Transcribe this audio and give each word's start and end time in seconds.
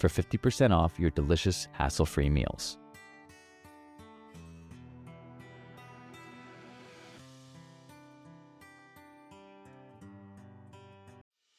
for 0.00 0.08
50% 0.08 0.72
off 0.72 0.98
your 0.98 1.10
delicious 1.10 1.68
hassle-free 1.72 2.30
meals. 2.30 2.78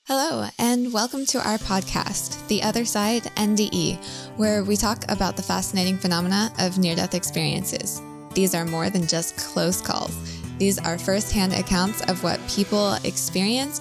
Hello, 0.08 0.50
and 0.58 0.92
welcome 0.92 1.26
to 1.28 1.38
our 1.38 1.58
podcast, 1.60 2.46
The 2.50 2.64
Other 2.64 2.84
Side 2.84 3.24
NDE, 3.38 4.04
where 4.36 4.64
we 4.64 4.76
talk 4.76 5.10
about 5.10 5.38
the 5.38 5.44
fascinating 5.44 5.98
phenomena 5.98 6.52
of 6.60 6.78
near 6.78 6.96
death 6.96 7.14
experiences. 7.14 8.02
These 8.34 8.54
are 8.54 8.66
more 8.66 8.90
than 8.90 9.08
just 9.08 9.38
close 9.38 9.82
calls, 9.82 10.14
these 10.62 10.78
are 10.78 11.00
firsthand 11.00 11.54
accounts 11.54 12.04
of 12.04 12.24
what 12.24 12.40
people 12.48 12.94
experienced 13.04 13.81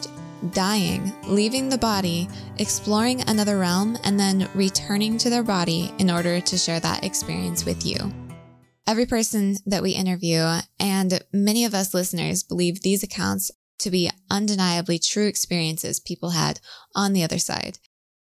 dying, 0.51 1.13
leaving 1.27 1.69
the 1.69 1.79
body, 1.79 2.29
exploring 2.59 3.23
another 3.23 3.59
realm, 3.59 3.97
and 4.05 4.19
then 4.19 4.49
returning 4.55 5.19
to 5.19 5.31
their 5.31 5.43
body 5.43 5.93
in 5.99 6.11
order 6.11 6.41
to 6.41 6.59
share 6.59 6.81
that 6.81 7.05
experience 7.05 7.65
with 7.65 7.85
you. 7.85 7.97
Every 8.87 9.07
person 9.07 9.57
that 9.67 9.83
we 9.83 9.91
interview, 9.91 10.61
and 10.79 11.23
many 11.33 11.65
of 11.65 11.75
us 11.75 11.95
listeners, 11.95 12.43
believe 12.43 12.83
these 12.83 13.03
accounts 13.03 13.51
to 13.79 13.91
be 13.91 14.11
undeniably 14.31 14.99
true 14.99 15.27
experiences 15.27 16.01
people 16.01 16.31
had 16.31 16.61
on 16.95 17.13
the 17.13 17.23
other 17.23 17.39
side. 17.39 17.79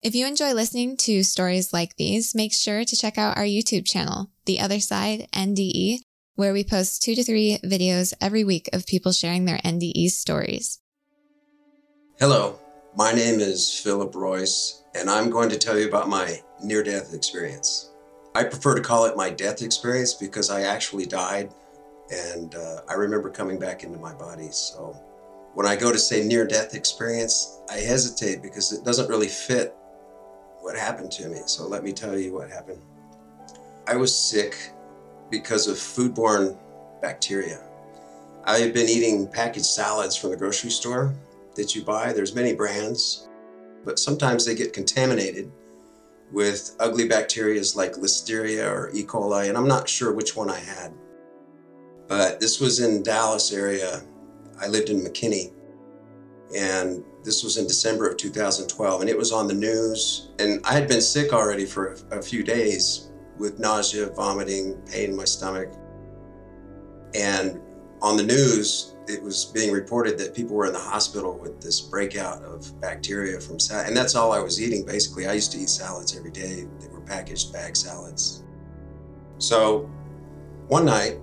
If 0.02 0.16
you 0.16 0.26
enjoy 0.26 0.54
listening 0.54 0.98
to 0.98 1.24
stories 1.24 1.74
like 1.74 1.96
these, 1.96 2.34
make 2.34 2.54
sure 2.54 2.84
to 2.84 2.98
check 2.98 3.18
out 3.18 3.38
our 3.38 3.44
YouTube 3.44 3.86
channel, 3.86 4.32
The 4.46 4.60
Other 4.60 4.80
Side 4.80 5.28
NDE, 5.32 6.00
where 6.36 6.54
we 6.54 6.64
post 6.64 7.04
two 7.04 7.14
to 7.14 7.24
three 7.24 7.60
videos 7.64 8.14
every 8.20 8.44
week 8.44 8.68
of 8.74 8.88
people 8.88 9.12
sharing 9.12 9.46
their 9.46 9.60
NDE 9.60 10.10
stories. 10.10 10.80
Hello, 12.22 12.60
my 12.96 13.12
name 13.12 13.40
is 13.40 13.80
Philip 13.80 14.12
Roiz, 14.12 14.84
and 14.94 15.10
I'm 15.10 15.32
going 15.32 15.50
to 15.50 15.58
tell 15.58 15.76
you 15.80 15.88
about 15.88 16.08
my 16.08 16.40
near 16.64 16.84
death 16.84 17.16
experience. 17.16 17.90
I 18.36 18.44
prefer 18.44 18.76
to 18.76 18.82
call 18.84 19.06
it 19.06 19.18
my 19.18 19.32
death 19.32 19.64
experience 19.64 20.14
because 20.14 20.52
I 20.52 20.62
actually 20.62 21.08
died 21.08 21.52
and 22.12 22.54
uh, 22.54 22.82
I 22.88 22.94
remember 22.94 23.32
coming 23.32 23.58
back 23.58 23.84
into 23.84 23.98
my 23.98 24.14
body. 24.14 24.50
So 24.52 24.96
when 25.56 25.66
I 25.66 25.76
go 25.76 25.92
to 25.92 25.98
say 25.98 26.24
near 26.24 26.46
death 26.46 26.76
experience, 26.76 27.58
I 27.72 27.78
hesitate 27.78 28.44
because 28.44 28.72
it 28.72 28.86
doesn't 28.86 29.10
really 29.10 29.28
fit 29.28 29.76
what 30.60 30.78
happened 30.78 31.12
to 31.14 31.28
me. 31.28 31.40
So 31.48 31.68
let 31.68 31.84
me 31.84 31.92
tell 31.92 32.16
you 32.16 32.36
what 32.36 32.52
happened. 32.52 32.84
I 33.88 33.96
was 33.96 34.16
sick 34.16 34.56
because 35.32 35.68
of 35.68 35.76
foodborne 35.78 36.56
bacteria. 37.02 37.64
I 38.44 38.60
had 38.60 38.76
been 38.76 38.90
eating 38.90 39.28
packaged 39.28 39.66
salads 39.66 40.16
from 40.16 40.30
the 40.30 40.38
grocery 40.38 40.70
store 40.70 41.16
that 41.56 41.76
you 41.76 41.84
buy. 41.84 42.14
There's 42.14 42.36
many 42.36 42.54
brands, 42.54 43.28
but 43.84 44.00
sometimes 44.00 44.46
they 44.46 44.56
get 44.56 44.74
contaminated 44.74 45.52
with 46.32 46.76
ugly 46.80 47.08
bacteria 47.08 47.62
like 47.76 47.94
Listeria 47.94 48.72
or 48.72 48.90
E. 48.94 49.04
coli, 49.04 49.50
and 49.50 49.58
I'm 49.58 49.68
not 49.68 49.90
sure 49.90 50.14
which 50.14 50.36
one 50.36 50.50
I 50.50 50.60
had. 50.60 50.94
But 52.08 52.40
this 52.40 52.60
was 52.60 52.80
in 52.80 53.04
Dallas 53.04 53.54
area 53.54 54.02
I 54.62 54.68
lived 54.68 54.90
in 54.90 55.02
McKinney. 55.02 55.54
And 56.56 57.04
this 57.24 57.44
was 57.44 57.58
in 57.58 57.68
December 57.68 58.10
of 58.10 58.18
2012. 58.18 59.02
And 59.02 59.10
it 59.10 59.18
was 59.18 59.32
on 59.32 59.48
the 59.48 59.54
news. 59.54 60.30
And 60.40 60.60
I 60.66 60.74
had 60.74 60.88
been 60.88 61.02
sick 61.02 61.34
already 61.34 61.66
for 61.66 61.96
a, 62.12 62.20
a 62.20 62.22
few 62.22 62.44
days 62.44 63.12
with 63.38 63.60
nausea, 63.60 64.08
vomiting, 64.08 64.82
pain 64.92 65.12
in 65.12 65.16
my 65.16 65.26
stomach. 65.26 65.70
And 67.16 67.60
on 68.02 68.18
the 68.18 68.24
news, 68.24 68.96
it 69.08 69.22
was 69.22 69.46
being 69.46 69.72
reported 69.72 70.18
that 70.18 70.34
people 70.34 70.56
were 70.56 70.66
in 70.66 70.74
the 70.74 70.80
hospital 70.80 71.38
with 71.38 71.62
this 71.62 71.82
breakout 71.82 72.44
of 72.44 72.80
bacteria 72.82 73.40
from 73.40 73.60
salad. 73.60 73.88
And 73.88 73.98
that's 73.98 74.16
all 74.16 74.32
I 74.32 74.40
was 74.40 74.62
eating, 74.62 74.86
basically. 74.86 75.28
I 75.28 75.34
used 75.34 75.52
to 75.54 75.60
eat 75.60 75.70
salads 75.70 76.18
every 76.18 76.32
day. 76.32 76.68
They 76.80 76.88
were 76.88 77.02
packaged 77.02 77.54
bag 77.54 77.76
salads. 77.76 78.44
So 79.38 79.90
one 80.68 80.86
night, 80.86 81.20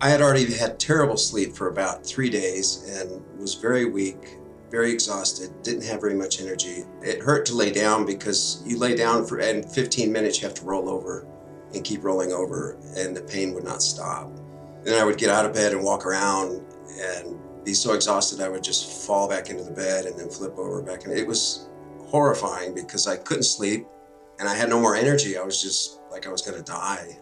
I 0.00 0.08
had 0.08 0.20
already 0.20 0.52
had 0.52 0.78
terrible 0.78 1.16
sleep 1.16 1.56
for 1.56 1.68
about 1.68 2.06
three 2.06 2.30
days 2.30 2.88
and 2.88 3.22
was 3.38 3.54
very 3.54 3.84
weak, 3.84 4.38
very 4.70 4.92
exhausted, 4.92 5.50
didn't 5.62 5.84
have 5.84 6.00
very 6.00 6.14
much 6.14 6.40
energy. 6.40 6.84
It 7.02 7.20
hurt 7.20 7.46
to 7.46 7.54
lay 7.54 7.72
down 7.72 8.06
because 8.06 8.62
you 8.66 8.78
lay 8.78 8.94
down 8.94 9.26
for 9.26 9.38
and 9.38 9.68
15 9.70 10.12
minutes 10.12 10.40
you 10.40 10.46
have 10.46 10.56
to 10.58 10.64
roll 10.64 10.88
over 10.88 11.26
and 11.74 11.84
keep 11.84 12.04
rolling 12.04 12.32
over 12.32 12.78
and 12.96 13.16
the 13.16 13.22
pain 13.22 13.54
would 13.54 13.64
not 13.64 13.82
stop. 13.82 14.30
Then 14.84 15.00
I 15.00 15.04
would 15.04 15.18
get 15.18 15.30
out 15.30 15.44
of 15.44 15.54
bed 15.54 15.72
and 15.72 15.82
walk 15.82 16.06
around 16.06 16.64
and 17.00 17.38
be 17.64 17.74
so 17.74 17.94
exhausted 17.94 18.40
I 18.40 18.48
would 18.48 18.62
just 18.62 19.06
fall 19.06 19.28
back 19.28 19.50
into 19.50 19.62
the 19.62 19.70
bed 19.70 20.06
and 20.06 20.18
then 20.18 20.30
flip 20.30 20.56
over 20.56 20.80
back 20.82 21.04
and 21.04 21.12
it 21.12 21.26
was 21.26 21.68
horrifying 22.06 22.74
because 22.74 23.06
I 23.06 23.16
couldn't 23.16 23.42
sleep 23.42 23.86
and 24.38 24.48
I 24.48 24.54
had 24.54 24.68
no 24.68 24.80
more 24.80 24.94
energy. 24.94 25.36
I 25.36 25.42
was 25.42 25.60
just 25.60 26.00
like 26.10 26.26
I 26.26 26.30
was 26.30 26.42
going 26.42 26.56
to 26.56 26.64
die 26.64 27.18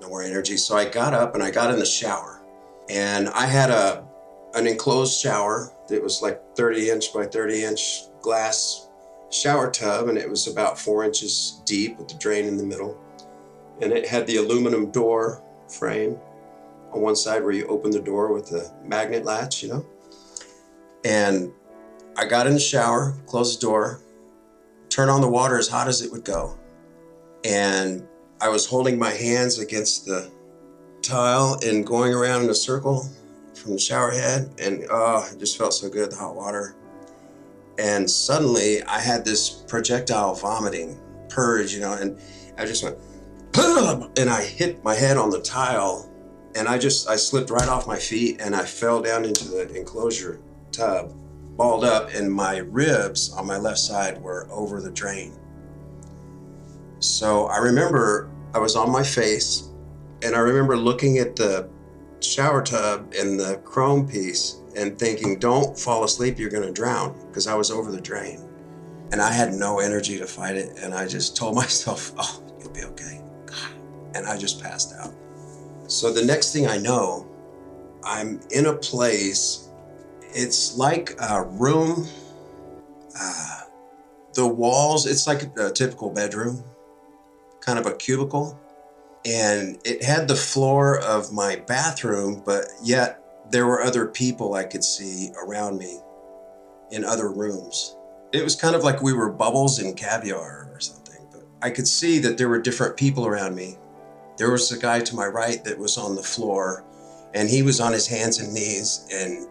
no 0.00 0.08
more 0.08 0.22
energy. 0.22 0.56
So 0.56 0.76
I 0.76 0.88
got 0.88 1.14
up 1.14 1.34
and 1.34 1.42
I 1.42 1.50
got 1.50 1.70
in 1.70 1.78
the 1.78 1.86
shower. 1.86 2.42
And 2.88 3.28
I 3.30 3.46
had 3.46 3.70
a 3.70 4.06
an 4.54 4.66
enclosed 4.66 5.20
shower 5.20 5.72
that 5.88 6.02
was 6.02 6.22
like 6.22 6.40
30 6.56 6.90
inch 6.90 7.14
by 7.14 7.24
30 7.24 7.62
inch 7.62 8.00
glass 8.20 8.88
shower 9.30 9.70
tub, 9.70 10.08
and 10.08 10.18
it 10.18 10.28
was 10.28 10.48
about 10.48 10.76
four 10.76 11.04
inches 11.04 11.62
deep 11.64 11.96
with 11.98 12.08
the 12.08 12.18
drain 12.18 12.46
in 12.46 12.56
the 12.56 12.64
middle. 12.64 12.98
And 13.80 13.92
it 13.92 14.08
had 14.08 14.26
the 14.26 14.36
aluminum 14.36 14.90
door 14.90 15.44
frame 15.68 16.18
on 16.92 17.00
one 17.00 17.16
side 17.16 17.42
where 17.42 17.52
you 17.52 17.66
open 17.66 17.90
the 17.90 18.00
door 18.00 18.32
with 18.32 18.46
the 18.46 18.72
magnet 18.84 19.24
latch, 19.24 19.62
you 19.62 19.68
know. 19.68 19.86
And 21.04 21.52
I 22.16 22.26
got 22.26 22.46
in 22.46 22.54
the 22.54 22.60
shower, 22.60 23.14
closed 23.26 23.60
the 23.60 23.66
door, 23.66 24.00
turned 24.88 25.10
on 25.10 25.20
the 25.20 25.28
water 25.28 25.58
as 25.58 25.68
hot 25.68 25.88
as 25.88 26.02
it 26.02 26.10
would 26.10 26.24
go. 26.24 26.58
And 27.44 28.06
I 28.40 28.48
was 28.48 28.66
holding 28.66 28.98
my 28.98 29.10
hands 29.10 29.58
against 29.58 30.06
the 30.06 30.30
tile 31.02 31.58
and 31.64 31.86
going 31.86 32.12
around 32.12 32.44
in 32.44 32.50
a 32.50 32.54
circle 32.54 33.08
from 33.54 33.72
the 33.72 33.78
shower 33.78 34.10
head, 34.10 34.50
and 34.58 34.86
oh, 34.90 35.28
it 35.32 35.38
just 35.38 35.58
felt 35.58 35.74
so 35.74 35.88
good, 35.88 36.10
the 36.10 36.16
hot 36.16 36.34
water. 36.34 36.74
And 37.78 38.10
suddenly 38.10 38.82
I 38.82 39.00
had 39.00 39.24
this 39.24 39.48
projectile 39.48 40.34
vomiting 40.34 41.00
purge, 41.28 41.72
you 41.72 41.80
know, 41.80 41.92
and 41.92 42.18
I 42.58 42.66
just 42.66 42.82
went, 42.82 42.96
and 44.18 44.28
I 44.28 44.42
hit 44.42 44.82
my 44.84 44.94
head 44.94 45.16
on 45.16 45.30
the 45.30 45.40
tile, 45.40 46.09
and 46.54 46.68
I 46.68 46.78
just, 46.78 47.08
I 47.08 47.16
slipped 47.16 47.50
right 47.50 47.68
off 47.68 47.86
my 47.86 47.98
feet 47.98 48.40
and 48.40 48.54
I 48.54 48.64
fell 48.64 49.00
down 49.00 49.24
into 49.24 49.44
the 49.44 49.72
enclosure 49.74 50.40
tub, 50.72 51.14
balled 51.56 51.84
up, 51.84 52.12
and 52.14 52.32
my 52.32 52.58
ribs 52.58 53.32
on 53.32 53.46
my 53.46 53.56
left 53.56 53.78
side 53.78 54.20
were 54.20 54.48
over 54.50 54.80
the 54.80 54.90
drain. 54.90 55.38
So 56.98 57.46
I 57.46 57.58
remember 57.58 58.30
I 58.52 58.58
was 58.58 58.76
on 58.76 58.90
my 58.90 59.02
face 59.02 59.68
and 60.22 60.34
I 60.34 60.40
remember 60.40 60.76
looking 60.76 61.18
at 61.18 61.36
the 61.36 61.68
shower 62.20 62.62
tub 62.62 63.12
and 63.18 63.38
the 63.38 63.58
chrome 63.64 64.06
piece 64.06 64.60
and 64.76 64.98
thinking, 64.98 65.38
don't 65.38 65.78
fall 65.78 66.04
asleep, 66.04 66.38
you're 66.38 66.50
going 66.50 66.66
to 66.66 66.72
drown 66.72 67.18
because 67.28 67.46
I 67.46 67.54
was 67.54 67.70
over 67.70 67.90
the 67.90 68.00
drain. 68.00 68.46
And 69.12 69.20
I 69.20 69.32
had 69.32 69.52
no 69.52 69.80
energy 69.80 70.18
to 70.18 70.26
fight 70.26 70.56
it. 70.56 70.78
And 70.78 70.94
I 70.94 71.06
just 71.06 71.36
told 71.36 71.54
myself, 71.62 72.12
oh, 72.18 72.42
you'll 72.60 72.72
be 72.72 72.82
okay. 72.82 73.22
And 74.14 74.26
I 74.26 74.36
just 74.36 74.62
passed 74.62 74.94
out. 75.00 75.14
So 75.90 76.12
the 76.12 76.24
next 76.24 76.52
thing 76.52 76.66
I 76.66 76.78
know, 76.78 77.26
I'm 78.04 78.40
in 78.50 78.66
a 78.66 78.74
place, 78.74 79.68
it's 80.22 80.76
like 80.76 81.16
a 81.20 81.42
room. 81.44 82.06
Uh, 83.20 83.60
the 84.34 84.46
walls, 84.46 85.06
it's 85.06 85.26
like 85.26 85.56
a 85.58 85.70
typical 85.70 86.10
bedroom 86.10 86.64
kind 87.60 87.78
of 87.78 87.86
a 87.86 87.94
cubicle. 87.94 88.58
and 89.26 89.78
it 89.84 90.02
had 90.02 90.28
the 90.28 90.34
floor 90.36 90.98
of 91.00 91.30
my 91.30 91.56
bathroom, 91.56 92.42
but 92.46 92.64
yet 92.82 93.22
there 93.50 93.66
were 93.66 93.82
other 93.82 94.06
people 94.06 94.54
I 94.54 94.64
could 94.64 94.82
see 94.82 95.30
around 95.44 95.76
me 95.78 95.98
in 96.90 97.04
other 97.04 97.30
rooms. 97.30 97.96
It 98.32 98.42
was 98.42 98.56
kind 98.56 98.74
of 98.74 98.82
like 98.82 99.02
we 99.02 99.12
were 99.12 99.30
bubbles 99.30 99.78
in 99.78 99.94
caviar 99.94 100.70
or 100.72 100.80
something, 100.80 101.20
but 101.32 101.44
I 101.60 101.68
could 101.68 101.86
see 101.86 102.18
that 102.20 102.38
there 102.38 102.48
were 102.48 102.60
different 102.62 102.96
people 102.96 103.26
around 103.26 103.54
me. 103.54 103.76
There 104.40 104.50
was 104.50 104.72
a 104.72 104.78
guy 104.78 105.00
to 105.00 105.14
my 105.14 105.26
right 105.26 105.62
that 105.64 105.78
was 105.78 105.98
on 105.98 106.16
the 106.16 106.22
floor, 106.22 106.82
and 107.34 107.46
he 107.46 107.62
was 107.62 107.78
on 107.78 107.92
his 107.92 108.06
hands 108.06 108.40
and 108.40 108.54
knees 108.54 109.06
and 109.12 109.46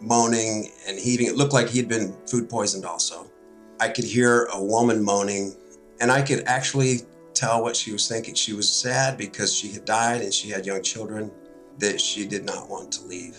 moaning 0.00 0.72
and 0.88 0.98
heaving. 0.98 1.28
It 1.28 1.36
looked 1.36 1.52
like 1.52 1.68
he'd 1.68 1.88
been 1.88 2.16
food 2.26 2.50
poisoned 2.50 2.84
also. 2.84 3.30
I 3.78 3.88
could 3.88 4.04
hear 4.04 4.46
a 4.52 4.60
woman 4.60 5.00
moaning, 5.00 5.54
and 6.00 6.10
I 6.10 6.22
could 6.22 6.42
actually 6.46 7.02
tell 7.34 7.62
what 7.62 7.76
she 7.76 7.92
was 7.92 8.08
thinking. 8.08 8.34
She 8.34 8.52
was 8.52 8.68
sad 8.68 9.16
because 9.16 9.54
she 9.54 9.70
had 9.70 9.84
died 9.84 10.22
and 10.22 10.34
she 10.34 10.50
had 10.50 10.66
young 10.66 10.82
children 10.82 11.30
that 11.78 12.00
she 12.00 12.26
did 12.26 12.44
not 12.44 12.68
want 12.68 12.90
to 12.94 13.06
leave. 13.06 13.38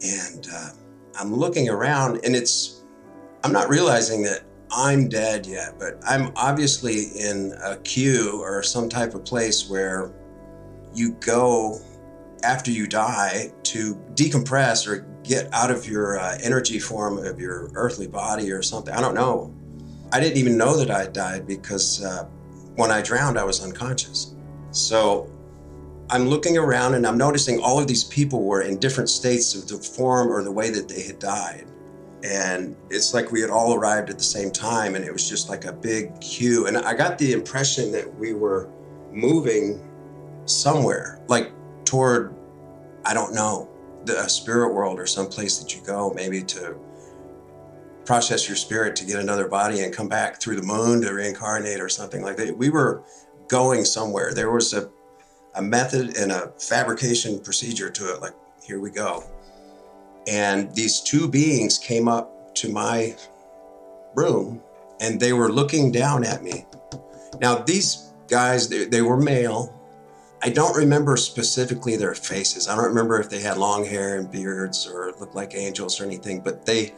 And 0.00 0.46
uh, 0.54 0.70
I'm 1.18 1.34
looking 1.34 1.68
around, 1.68 2.20
and 2.24 2.36
it's, 2.36 2.84
I'm 3.42 3.52
not 3.52 3.68
realizing 3.68 4.22
that 4.22 4.44
I'm 4.70 5.08
dead 5.08 5.44
yet, 5.44 5.74
but 5.76 5.98
I'm 6.06 6.30
obviously 6.36 7.06
in 7.18 7.52
a 7.64 7.78
queue 7.78 8.40
or 8.40 8.62
some 8.62 8.88
type 8.88 9.14
of 9.14 9.24
place 9.24 9.68
where 9.68 10.12
you 10.96 11.12
go 11.12 11.80
after 12.42 12.70
you 12.70 12.86
die 12.86 13.52
to 13.64 13.94
decompress 14.14 14.86
or 14.86 15.06
get 15.22 15.52
out 15.52 15.70
of 15.70 15.86
your 15.86 16.18
uh, 16.18 16.38
energy 16.42 16.78
form 16.78 17.18
of 17.18 17.40
your 17.40 17.70
earthly 17.74 18.06
body 18.06 18.50
or 18.52 18.62
something. 18.62 18.94
I 18.94 19.00
don't 19.00 19.14
know. 19.14 19.54
I 20.12 20.20
didn't 20.20 20.38
even 20.38 20.56
know 20.56 20.76
that 20.76 20.90
I 20.90 21.00
had 21.02 21.12
died 21.12 21.46
because 21.46 22.04
uh, 22.04 22.24
when 22.76 22.90
I 22.90 23.02
drowned, 23.02 23.38
I 23.38 23.44
was 23.44 23.62
unconscious. 23.62 24.34
So 24.70 25.30
I'm 26.10 26.28
looking 26.28 26.56
around 26.56 26.94
and 26.94 27.06
I'm 27.06 27.18
noticing 27.18 27.60
all 27.60 27.80
of 27.80 27.88
these 27.88 28.04
people 28.04 28.44
were 28.44 28.62
in 28.62 28.78
different 28.78 29.10
states 29.10 29.54
of 29.54 29.66
the 29.66 29.78
form 29.78 30.28
or 30.28 30.42
the 30.44 30.52
way 30.52 30.70
that 30.70 30.88
they 30.88 31.02
had 31.02 31.18
died. 31.18 31.66
And 32.22 32.76
it's 32.90 33.12
like 33.12 33.32
we 33.32 33.40
had 33.40 33.50
all 33.50 33.74
arrived 33.74 34.10
at 34.10 34.18
the 34.18 34.24
same 34.24 34.50
time, 34.50 34.94
and 34.94 35.04
it 35.04 35.12
was 35.12 35.28
just 35.28 35.48
like 35.48 35.64
a 35.64 35.72
big 35.72 36.18
queue. 36.20 36.66
And 36.66 36.76
I 36.76 36.94
got 36.94 37.18
the 37.18 37.32
impression 37.32 37.92
that 37.92 38.12
we 38.18 38.32
were 38.32 38.68
moving 39.12 39.85
somewhere, 40.46 41.20
like 41.28 41.52
toward, 41.84 42.34
I 43.04 43.14
don't 43.14 43.34
know, 43.34 43.68
the 44.04 44.26
spirit 44.28 44.72
world 44.72 44.98
or 44.98 45.06
some 45.06 45.28
place 45.28 45.58
that 45.58 45.74
you 45.74 45.82
go, 45.84 46.12
maybe 46.14 46.42
to 46.42 46.76
process 48.04 48.48
your 48.48 48.56
spirit 48.56 48.94
to 48.96 49.04
get 49.04 49.18
another 49.18 49.48
body 49.48 49.80
and 49.82 49.92
come 49.92 50.08
back 50.08 50.40
through 50.40 50.56
the 50.56 50.62
moon 50.62 51.02
to 51.02 51.12
reincarnate 51.12 51.80
or 51.80 51.88
something 51.88 52.22
like 52.22 52.36
that. 52.36 52.56
We 52.56 52.70
were 52.70 53.02
going 53.48 53.84
somewhere. 53.84 54.32
There 54.32 54.50
was 54.50 54.72
a, 54.72 54.88
a 55.56 55.62
method 55.62 56.16
and 56.16 56.30
a 56.30 56.52
fabrication 56.58 57.40
procedure 57.40 57.90
to 57.90 58.14
it, 58.14 58.20
like, 58.20 58.34
here 58.62 58.80
we 58.80 58.90
go. 58.90 59.24
And 60.28 60.74
these 60.74 61.00
two 61.00 61.28
beings 61.28 61.78
came 61.78 62.08
up 62.08 62.54
to 62.56 62.72
my 62.72 63.16
room 64.14 64.62
and 65.00 65.20
they 65.20 65.32
were 65.32 65.52
looking 65.52 65.92
down 65.92 66.24
at 66.24 66.42
me. 66.42 66.64
Now, 67.40 67.56
these 67.56 68.12
guys, 68.28 68.68
they, 68.68 68.86
they 68.86 69.02
were 69.02 69.16
male. 69.16 69.72
I 70.42 70.50
don't 70.50 70.76
remember 70.76 71.16
specifically 71.16 71.96
their 71.96 72.14
faces. 72.14 72.68
I 72.68 72.76
don't 72.76 72.84
remember 72.84 73.18
if 73.20 73.30
they 73.30 73.40
had 73.40 73.56
long 73.56 73.84
hair 73.84 74.18
and 74.18 74.30
beards 74.30 74.86
or 74.86 75.12
looked 75.18 75.34
like 75.34 75.54
angels 75.54 76.00
or 76.00 76.04
anything, 76.04 76.40
but 76.40 76.66
they, 76.66 76.94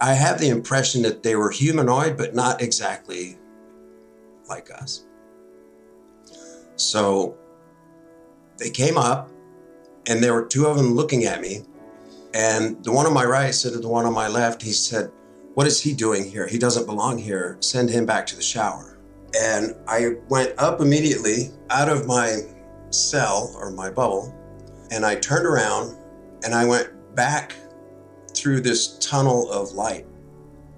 I 0.00 0.14
have 0.14 0.38
the 0.38 0.48
impression 0.48 1.02
that 1.02 1.22
they 1.22 1.36
were 1.36 1.50
humanoid, 1.50 2.16
but 2.16 2.34
not 2.34 2.62
exactly 2.62 3.38
like 4.48 4.70
us. 4.70 5.04
So 6.76 7.36
they 8.56 8.70
came 8.70 8.96
up, 8.96 9.30
and 10.06 10.22
there 10.22 10.32
were 10.32 10.46
two 10.46 10.66
of 10.66 10.76
them 10.76 10.94
looking 10.94 11.24
at 11.24 11.40
me. 11.40 11.64
And 12.32 12.82
the 12.84 12.92
one 12.92 13.06
on 13.06 13.12
my 13.12 13.24
right 13.24 13.54
said 13.54 13.72
to 13.72 13.78
the 13.78 13.88
one 13.88 14.06
on 14.06 14.14
my 14.14 14.28
left, 14.28 14.62
he 14.62 14.72
said, 14.72 15.10
What 15.54 15.66
is 15.66 15.82
he 15.82 15.92
doing 15.92 16.24
here? 16.24 16.46
He 16.46 16.58
doesn't 16.58 16.86
belong 16.86 17.18
here. 17.18 17.56
Send 17.60 17.90
him 17.90 18.06
back 18.06 18.26
to 18.28 18.36
the 18.36 18.42
shower. 18.42 18.98
And 19.38 19.74
I 19.86 20.16
went 20.28 20.54
up 20.58 20.80
immediately 20.80 21.50
out 21.68 21.88
of 21.88 22.06
my 22.06 22.42
cell 22.90 23.54
or 23.58 23.70
my 23.70 23.90
bubble, 23.90 24.34
and 24.90 25.04
I 25.04 25.16
turned 25.16 25.46
around 25.46 25.96
and 26.44 26.54
I 26.54 26.64
went 26.64 26.90
back 27.14 27.54
through 28.34 28.60
this 28.60 28.98
tunnel 28.98 29.50
of 29.50 29.72
light. 29.72 30.06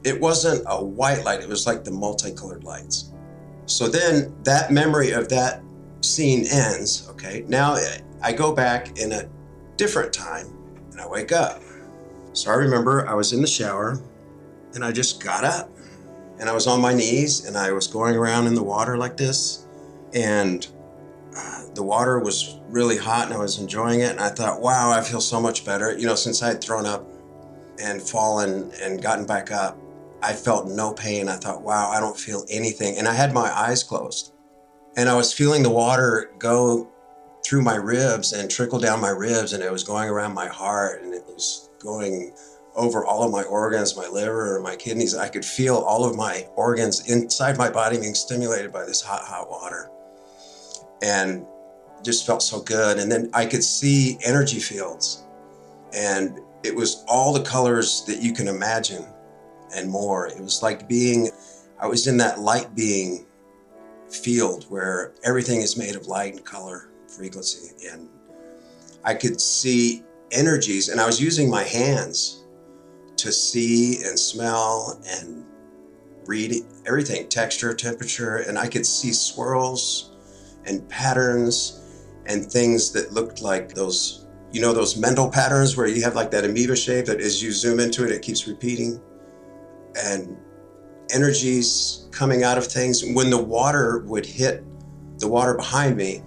It 0.05 0.21
wasn't 0.21 0.65
a 0.69 0.83
white 0.83 1.25
light, 1.25 1.41
it 1.41 1.49
was 1.49 1.67
like 1.67 1.85
the 1.85 1.91
multicolored 1.91 2.65
lights. 2.65 3.13
So 3.67 3.89
then 3.89 4.35
that 4.43 4.73
memory 4.73 5.13
of 5.13 5.29
that 5.29 5.63
scene 6.01 6.45
ends. 6.51 7.09
Okay, 7.11 7.45
now 7.47 7.75
eh, 7.75 7.99
I 8.21 8.33
go 8.33 8.53
back 8.53 8.99
in 8.99 9.13
a 9.13 9.29
different 9.77 10.13
time 10.13 10.47
and 10.91 11.01
I 11.01 11.07
wake 11.07 11.33
up. 11.33 11.63
So 12.33 12.51
I 12.51 12.55
remember 12.55 13.09
I 13.09 13.15
was 13.15 13.33
in 13.33 13.41
the 13.41 13.47
shower 13.47 14.01
and 14.75 14.85
I 14.85 14.91
just 14.91 15.23
got 15.23 15.45
up 15.45 15.71
and 16.39 16.49
I 16.49 16.53
was 16.53 16.67
on 16.67 16.81
my 16.81 16.93
knees 16.93 17.47
and 17.47 17.57
I 17.57 17.73
was 17.73 17.87
going 17.87 18.17
around 18.17 18.47
in 18.47 18.55
the 18.55 18.63
water 18.63 18.97
like 18.97 19.17
this. 19.17 19.67
And 20.15 20.67
the 21.75 21.83
water 21.83 22.19
was 22.19 22.59
really 22.69 22.97
hot 22.97 23.27
and 23.27 23.35
I 23.35 23.39
was 23.39 23.59
enjoying 23.59 24.01
it. 24.01 24.11
And 24.11 24.21
I 24.21 24.29
thought, 24.29 24.61
wow, 24.61 24.91
I 24.91 25.01
feel 25.01 25.21
so 25.21 25.41
much 25.41 25.65
better. 25.65 25.97
You 25.97 26.07
know, 26.07 26.15
since 26.15 26.43
I 26.43 26.49
had 26.49 26.63
thrown 26.63 26.87
up 26.87 27.07
and 27.83 28.01
fallen 28.03 28.71
and 28.83 29.03
gotten 29.03 29.27
back 29.27 29.51
up, 29.51 29.79
I 30.23 30.35
felt 30.35 30.69
no 30.69 30.93
pain. 30.93 31.29
I 31.29 31.37
thought, 31.37 31.63
wow, 31.63 31.91
I 31.91 32.01
don't 32.01 32.17
feel 32.17 32.45
anything. 32.49 32.97
And 32.97 33.09
I 33.09 33.15
had 33.15 33.33
my 33.33 33.51
eyes 33.51 33.83
closed. 33.83 34.33
And 34.97 35.09
I 35.09 35.17
was 35.17 35.33
feeling 35.33 35.63
the 35.63 35.71
water 35.71 36.33
go 36.39 36.91
through 37.45 37.63
my 37.63 37.75
ribs 37.75 38.33
and 38.33 38.51
trickle 38.51 38.79
down 38.79 39.01
my 39.01 39.11
ribs. 39.11 39.53
And 39.53 39.63
it 39.63 39.73
was 39.73 39.83
going 39.83 40.09
around 40.09 40.35
my 40.35 40.47
heart 40.47 41.03
and 41.03 41.13
it 41.13 41.25
was 41.27 41.71
going 41.79 42.35
over 42.75 43.05
all 43.05 43.25
of 43.25 43.33
my 43.33 43.43
organs, 43.43 43.97
my 43.97 44.07
liver, 44.07 44.61
my 44.63 44.77
kidneys. 44.77 45.15
I 45.15 45.29
could 45.29 45.45
feel 45.45 45.77
all 45.77 46.05
of 46.05 46.17
my 46.17 46.47
organs 46.55 47.09
inside 47.11 47.59
my 47.59 47.71
body 47.71 47.99
being 47.99 48.15
stimulated 48.15 48.73
by 48.73 48.85
this 48.85 49.01
hot, 49.01 49.25
hot 49.25 49.51
water. 49.51 49.91
And 51.03 51.47
just 52.05 52.27
felt 52.27 52.43
so 52.43 52.61
good. 52.61 52.99
And 52.99 53.11
then 53.11 53.31
I 53.33 53.47
could 53.47 53.65
see 53.65 54.19
energy 54.25 54.61
fields. 54.61 55.25
And 55.93 56.41
it 56.63 56.75
was 56.75 57.05
all 57.09 57.33
the 57.33 57.43
colors 57.43 58.05
that 58.07 58.23
you 58.23 58.33
can 58.33 58.49
imagine 58.49 59.05
and 59.75 59.91
more. 59.91 60.29
It 60.29 60.41
was 60.41 60.63
like 60.63 60.89
being, 60.89 61.31
I 61.79 61.87
was 61.87 62.07
in 62.07 62.17
that 62.19 62.41
light 62.41 62.75
being 62.75 63.27
field 64.09 64.67
where 64.69 65.15
everything 65.25 65.61
is 65.61 65.77
made 65.77 65.97
of 65.97 66.07
light 66.07 66.35
and 66.35 66.45
color, 66.45 66.91
frequency. 67.07 67.75
And 67.91 68.09
I 69.05 69.15
could 69.15 69.41
see 69.41 70.03
energies, 70.31 70.89
and 70.89 71.01
I 71.01 71.07
was 71.07 71.21
using 71.21 71.51
my 71.51 71.63
hands 71.63 72.45
to 73.17 73.33
see 73.33 74.03
and 74.05 74.19
smell 74.19 75.01
and 75.07 75.45
read 76.27 76.55
everything 76.87 77.29
texture, 77.29 77.75
temperature, 77.75 78.37
and 78.37 78.59
I 78.59 78.69
could 78.69 78.87
see 78.87 79.13
swirls 79.13 80.13
and 80.67 80.89
patterns 80.89 81.82
and 82.27 82.51
things 82.51 82.93
that 82.93 83.13
looked 83.13 83.43
like 83.43 83.75
those 83.75 84.27
you 84.53 84.61
know 84.61 84.73
those 84.73 84.97
Mendel 84.97 85.31
patterns 85.31 85.77
where 85.77 85.87
you 85.87 86.03
have 86.03 86.15
like 86.15 86.31
that 86.31 86.45
amoeba 86.45 86.77
shape 86.77 87.07
that 87.07 87.21
as 87.21 87.43
you 87.43 87.53
zoom 87.53 87.81
into 87.81 88.05
it, 88.05 88.11
it 88.11 88.23
keeps 88.23 88.47
repeating. 88.47 89.01
And 90.05 90.37
energies 91.13 92.09
coming 92.11 92.43
out 92.43 92.59
of 92.59 92.67
things. 92.67 93.05
When 93.05 93.31
the 93.31 93.43
water 93.43 94.01
would 94.07 94.27
hit 94.27 94.65
the 95.19 95.29
water 95.29 95.55
behind 95.55 95.97
me, 95.97 96.23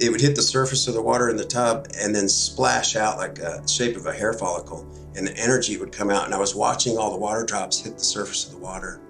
it 0.00 0.10
would 0.10 0.20
hit 0.20 0.36
the 0.36 0.42
surface 0.42 0.86
of 0.86 0.94
the 0.94 1.02
water 1.02 1.28
in 1.28 1.36
the 1.36 1.44
tub 1.44 1.88
and 1.98 2.14
then 2.14 2.28
splash 2.28 2.94
out 2.94 3.18
like 3.18 3.38
a 3.38 3.66
shape 3.68 3.96
of 3.96 4.06
a 4.06 4.12
hair 4.12 4.32
follicle. 4.32 4.86
And 5.16 5.26
the 5.26 5.36
energy 5.36 5.76
would 5.76 5.90
come 5.90 6.10
out. 6.10 6.26
And 6.26 6.34
I 6.34 6.38
was 6.38 6.54
watching 6.54 6.96
all 6.96 7.10
the 7.10 7.18
water 7.18 7.44
drops 7.44 7.80
hit 7.80 7.98
the 7.98 8.04
surface 8.04 8.46
of 8.46 8.52
the 8.52 8.58
water. 8.58 9.00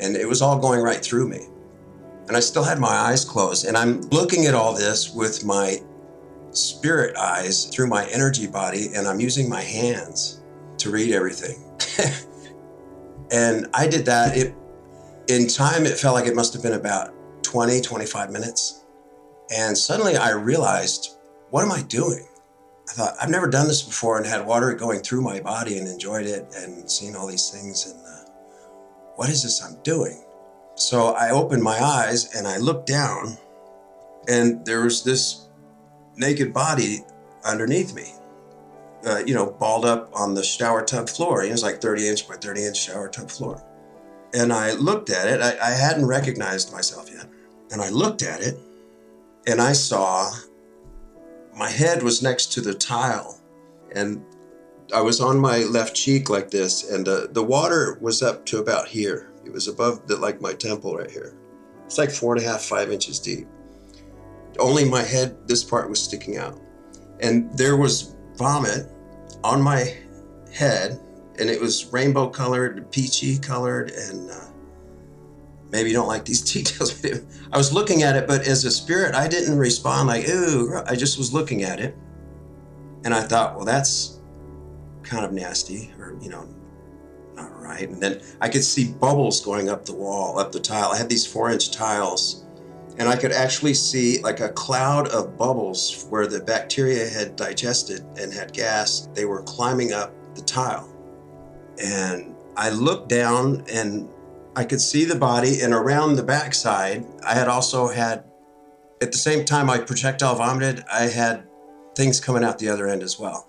And 0.00 0.16
it 0.16 0.26
was 0.26 0.42
all 0.42 0.58
going 0.58 0.80
right 0.80 1.02
through 1.02 1.28
me. 1.28 1.46
And 2.28 2.36
I 2.36 2.40
still 2.40 2.62
had 2.62 2.78
my 2.78 2.88
eyes 2.88 3.24
closed. 3.24 3.66
And 3.66 3.76
I'm 3.76 4.00
looking 4.10 4.46
at 4.46 4.54
all 4.54 4.74
this 4.74 5.12
with 5.12 5.44
my 5.44 5.80
spirit 6.52 7.16
eyes 7.16 7.66
through 7.66 7.88
my 7.88 8.06
energy 8.06 8.46
body, 8.46 8.88
and 8.94 9.06
I'm 9.06 9.20
using 9.20 9.48
my 9.48 9.60
hands 9.60 10.42
to 10.78 10.90
read 10.90 11.12
everything. 11.12 11.62
and 13.30 13.66
I 13.74 13.86
did 13.86 14.04
that. 14.06 14.36
It 14.36 14.54
in 15.28 15.46
time 15.46 15.86
it 15.86 15.98
felt 15.98 16.14
like 16.14 16.26
it 16.26 16.34
must 16.34 16.52
have 16.52 16.62
been 16.62 16.74
about 16.74 17.12
20, 17.42 17.80
25 17.80 18.30
minutes. 18.30 18.84
And 19.54 19.76
suddenly 19.76 20.16
I 20.16 20.32
realized, 20.32 21.16
what 21.50 21.62
am 21.62 21.72
I 21.72 21.82
doing? 21.82 22.26
I 22.88 22.92
thought, 22.92 23.14
I've 23.20 23.30
never 23.30 23.48
done 23.48 23.68
this 23.68 23.82
before 23.82 24.18
and 24.18 24.26
had 24.26 24.44
water 24.44 24.74
going 24.74 25.00
through 25.00 25.22
my 25.22 25.40
body 25.40 25.78
and 25.78 25.86
enjoyed 25.86 26.26
it 26.26 26.52
and 26.56 26.90
seen 26.90 27.14
all 27.14 27.26
these 27.26 27.50
things. 27.50 27.86
And 27.86 28.00
uh, 28.04 28.30
what 29.16 29.28
is 29.28 29.42
this 29.42 29.62
I'm 29.62 29.80
doing? 29.82 30.22
So 30.74 31.14
I 31.14 31.30
opened 31.30 31.62
my 31.62 31.78
eyes 31.82 32.34
and 32.34 32.46
I 32.46 32.58
looked 32.58 32.86
down, 32.86 33.38
and 34.28 34.64
there 34.64 34.82
was 34.82 35.04
this 35.04 35.48
naked 36.16 36.52
body 36.52 37.04
underneath 37.44 37.94
me, 37.94 38.12
uh, 39.06 39.22
you 39.26 39.34
know, 39.34 39.50
balled 39.50 39.84
up 39.84 40.10
on 40.14 40.34
the 40.34 40.42
shower 40.42 40.84
tub 40.84 41.08
floor. 41.08 41.42
It 41.42 41.50
was 41.50 41.62
like 41.62 41.80
30 41.80 42.08
inch 42.08 42.28
by 42.28 42.36
30 42.36 42.64
inch 42.64 42.82
shower 42.82 43.08
tub 43.08 43.30
floor. 43.30 43.62
And 44.34 44.52
I 44.52 44.72
looked 44.72 45.10
at 45.10 45.28
it. 45.28 45.40
I, 45.42 45.58
I 45.60 45.70
hadn't 45.70 46.06
recognized 46.06 46.72
myself 46.72 47.10
yet. 47.12 47.26
And 47.70 47.82
I 47.82 47.90
looked 47.90 48.22
at 48.22 48.40
it 48.40 48.58
and 49.46 49.60
I 49.60 49.72
saw 49.72 50.30
my 51.56 51.68
head 51.68 52.02
was 52.02 52.22
next 52.22 52.52
to 52.52 52.60
the 52.60 52.74
tile, 52.74 53.38
and 53.94 54.24
I 54.94 55.00
was 55.00 55.20
on 55.20 55.38
my 55.38 55.58
left 55.58 55.94
cheek 55.94 56.30
like 56.30 56.50
this, 56.50 56.90
and 56.90 57.06
uh, 57.06 57.26
the 57.30 57.42
water 57.42 57.98
was 58.00 58.22
up 58.22 58.46
to 58.46 58.58
about 58.58 58.88
here. 58.88 59.31
It 59.44 59.52
was 59.52 59.68
above 59.68 60.06
the 60.06 60.16
like 60.16 60.40
my 60.40 60.52
temple 60.52 60.96
right 60.96 61.10
here. 61.10 61.36
It's 61.86 61.98
like 61.98 62.10
four 62.10 62.34
and 62.34 62.44
a 62.44 62.48
half, 62.48 62.62
five 62.62 62.90
inches 62.90 63.18
deep. 63.18 63.46
Only 64.58 64.84
my 64.84 65.02
head, 65.02 65.36
this 65.46 65.64
part 65.64 65.88
was 65.88 66.02
sticking 66.02 66.36
out, 66.36 66.60
and 67.20 67.52
there 67.56 67.76
was 67.76 68.14
vomit 68.36 68.86
on 69.44 69.62
my 69.62 69.96
head, 70.52 71.00
and 71.38 71.48
it 71.50 71.60
was 71.60 71.86
rainbow 71.92 72.28
colored, 72.28 72.90
peachy 72.90 73.38
colored, 73.38 73.90
and 73.90 74.30
uh, 74.30 74.46
maybe 75.70 75.90
you 75.90 75.96
don't 75.96 76.08
like 76.08 76.24
these 76.24 76.40
details. 76.52 77.04
I 77.52 77.56
was 77.56 77.72
looking 77.72 78.02
at 78.02 78.16
it, 78.16 78.28
but 78.28 78.46
as 78.46 78.64
a 78.64 78.70
spirit, 78.70 79.14
I 79.14 79.26
didn't 79.26 79.58
respond 79.58 80.08
like, 80.08 80.28
ooh, 80.28 80.80
I 80.86 80.94
just 80.94 81.18
was 81.18 81.32
looking 81.32 81.62
at 81.64 81.80
it. 81.80 81.96
And 83.04 83.12
I 83.12 83.22
thought, 83.22 83.56
well, 83.56 83.64
that's 83.64 84.20
kind 85.02 85.24
of 85.24 85.32
nasty 85.32 85.92
or, 85.98 86.16
you 86.20 86.30
know, 86.30 86.48
not 87.34 87.60
right. 87.60 87.88
And 87.88 88.02
then 88.02 88.20
I 88.40 88.48
could 88.48 88.64
see 88.64 88.92
bubbles 88.92 89.44
going 89.44 89.68
up 89.68 89.84
the 89.84 89.94
wall, 89.94 90.38
up 90.38 90.52
the 90.52 90.60
tile. 90.60 90.90
I 90.92 90.98
had 90.98 91.08
these 91.08 91.26
four 91.26 91.50
inch 91.50 91.70
tiles 91.70 92.42
and 92.98 93.08
I 93.08 93.16
could 93.16 93.32
actually 93.32 93.74
see 93.74 94.20
like 94.20 94.40
a 94.40 94.50
cloud 94.50 95.08
of 95.08 95.36
bubbles 95.36 96.06
where 96.10 96.26
the 96.26 96.40
bacteria 96.40 97.08
had 97.08 97.36
digested 97.36 98.04
and 98.18 98.32
had 98.32 98.52
gas. 98.52 99.08
They 99.14 99.24
were 99.24 99.42
climbing 99.42 99.92
up 99.92 100.12
the 100.34 100.42
tile. 100.42 100.88
And 101.82 102.34
I 102.56 102.70
looked 102.70 103.08
down 103.08 103.64
and 103.72 104.08
I 104.54 104.64
could 104.64 104.82
see 104.82 105.06
the 105.06 105.14
body, 105.14 105.62
and 105.62 105.72
around 105.72 106.16
the 106.16 106.22
backside, 106.22 107.06
I 107.26 107.32
had 107.32 107.48
also 107.48 107.88
had, 107.88 108.24
at 109.00 109.10
the 109.10 109.16
same 109.16 109.46
time 109.46 109.70
I 109.70 109.78
projectile 109.78 110.34
vomited, 110.34 110.84
I 110.92 111.04
had 111.04 111.44
things 111.96 112.20
coming 112.20 112.44
out 112.44 112.58
the 112.58 112.68
other 112.68 112.86
end 112.86 113.02
as 113.02 113.18
well. 113.18 113.48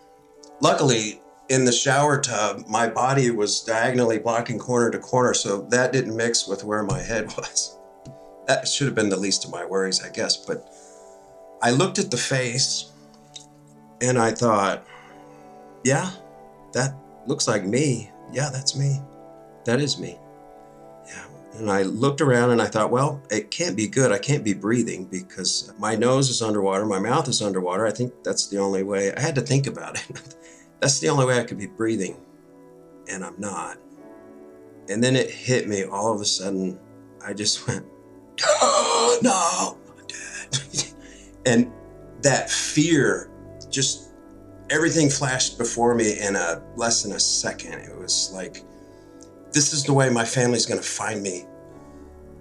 Luckily, 0.61 1.21
in 1.53 1.65
the 1.65 1.72
shower 1.72 2.19
tub, 2.19 2.65
my 2.67 2.89
body 2.89 3.29
was 3.29 3.62
diagonally 3.62 4.17
blocking 4.17 4.57
corner 4.57 4.89
to 4.89 4.98
corner, 4.98 5.36
so 5.36 5.62
that 5.69 5.93
didn't 5.93 6.17
mix 6.17 6.48
with 6.48 6.63
where 6.63 6.81
my 6.81 7.00
head 7.00 7.27
was. 7.38 7.77
That 8.48 8.67
should 8.67 8.88
have 8.88 8.95
been 8.95 9.10
the 9.10 9.17
least 9.17 9.45
of 9.45 9.51
my 9.51 9.63
worries, 9.63 10.03
I 10.03 10.10
guess. 10.10 10.36
But 10.36 10.67
I 11.62 11.69
looked 11.69 12.00
at 12.00 12.10
the 12.10 12.17
face 12.17 12.91
and 14.01 14.17
I 14.17 14.31
thought, 14.31 14.83
yeah, 15.83 16.10
that 16.74 16.95
looks 17.27 17.48
like 17.48 17.63
me. 17.65 18.10
Yeah, 18.31 18.50
that's 18.51 18.75
me. 18.75 19.00
That 19.65 19.79
is 19.79 20.00
me. 20.00 20.17
Yeah. 21.05 21.25
And 21.60 21.69
I 21.69 21.83
looked 21.83 22.19
around 22.19 22.50
and 22.50 22.63
I 22.63 22.65
thought, 22.65 22.89
well, 22.89 23.22
it 23.29 23.51
can't 23.51 23.77
be 23.77 23.88
good. 23.88 24.12
I 24.12 24.17
can't 24.17 24.43
be 24.43 24.53
breathing 24.55 25.05
because 25.05 25.72
my 25.77 25.95
nose 25.95 26.31
is 26.31 26.41
underwater, 26.41 26.86
my 26.88 27.00
mouth 27.00 27.27
is 27.27 27.43
underwater. 27.43 27.86
I 27.86 27.91
think 27.91 28.24
that's 28.24 28.48
the 28.48 28.57
only 28.57 28.81
way. 28.81 29.13
I 29.13 29.19
had 29.19 29.36
to 29.36 29.41
think 29.41 29.67
about 29.67 29.98
it. 30.10 30.36
that's 30.83 30.99
the 30.99 31.07
only 31.07 31.25
way 31.25 31.39
I 31.39 31.45
could 31.45 31.57
be 31.57 31.67
breathing. 31.67 32.17
And 33.09 33.23
I'm 33.23 33.39
not. 33.39 33.77
And 34.89 35.01
then 35.01 35.15
it 35.15 35.29
hit 35.29 35.65
me 35.69 35.85
all 35.85 36.13
of 36.13 36.19
a 36.19 36.25
sudden. 36.25 36.77
I 37.25 37.33
just 37.33 37.65
went, 37.67 37.85
oh, 38.45 39.19
no, 39.23 39.77
I'm 39.97 40.05
dead. 40.07 40.93
and 41.45 41.71
that 42.21 42.49
fear 42.49 43.31
just 43.69 44.11
everything 44.69 45.09
flashed 45.09 45.57
before 45.57 45.95
me 45.95 46.19
in 46.19 46.35
a 46.35 46.61
less 46.75 47.03
than 47.03 47.13
a 47.13 47.19
second. 47.19 47.75
It 47.75 47.97
was 47.97 48.31
like, 48.33 48.61
this 49.53 49.71
is 49.71 49.85
the 49.85 49.93
way 49.93 50.09
my 50.09 50.25
family's 50.25 50.65
going 50.65 50.81
to 50.81 50.85
find 50.85 51.23
me. 51.23 51.45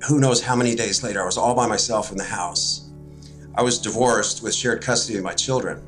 Who 0.09 0.19
knows 0.19 0.43
how 0.43 0.57
many 0.57 0.75
days 0.75 1.05
later? 1.05 1.23
I 1.23 1.27
was 1.27 1.39
all 1.39 1.55
by 1.55 1.69
myself 1.69 2.11
in 2.11 2.19
the 2.19 2.25
house. 2.25 2.91
I 3.55 3.63
was 3.63 3.79
divorced 3.79 4.43
with 4.43 4.53
shared 4.53 4.83
custody 4.83 5.17
of 5.17 5.23
my 5.23 5.35
children, 5.35 5.81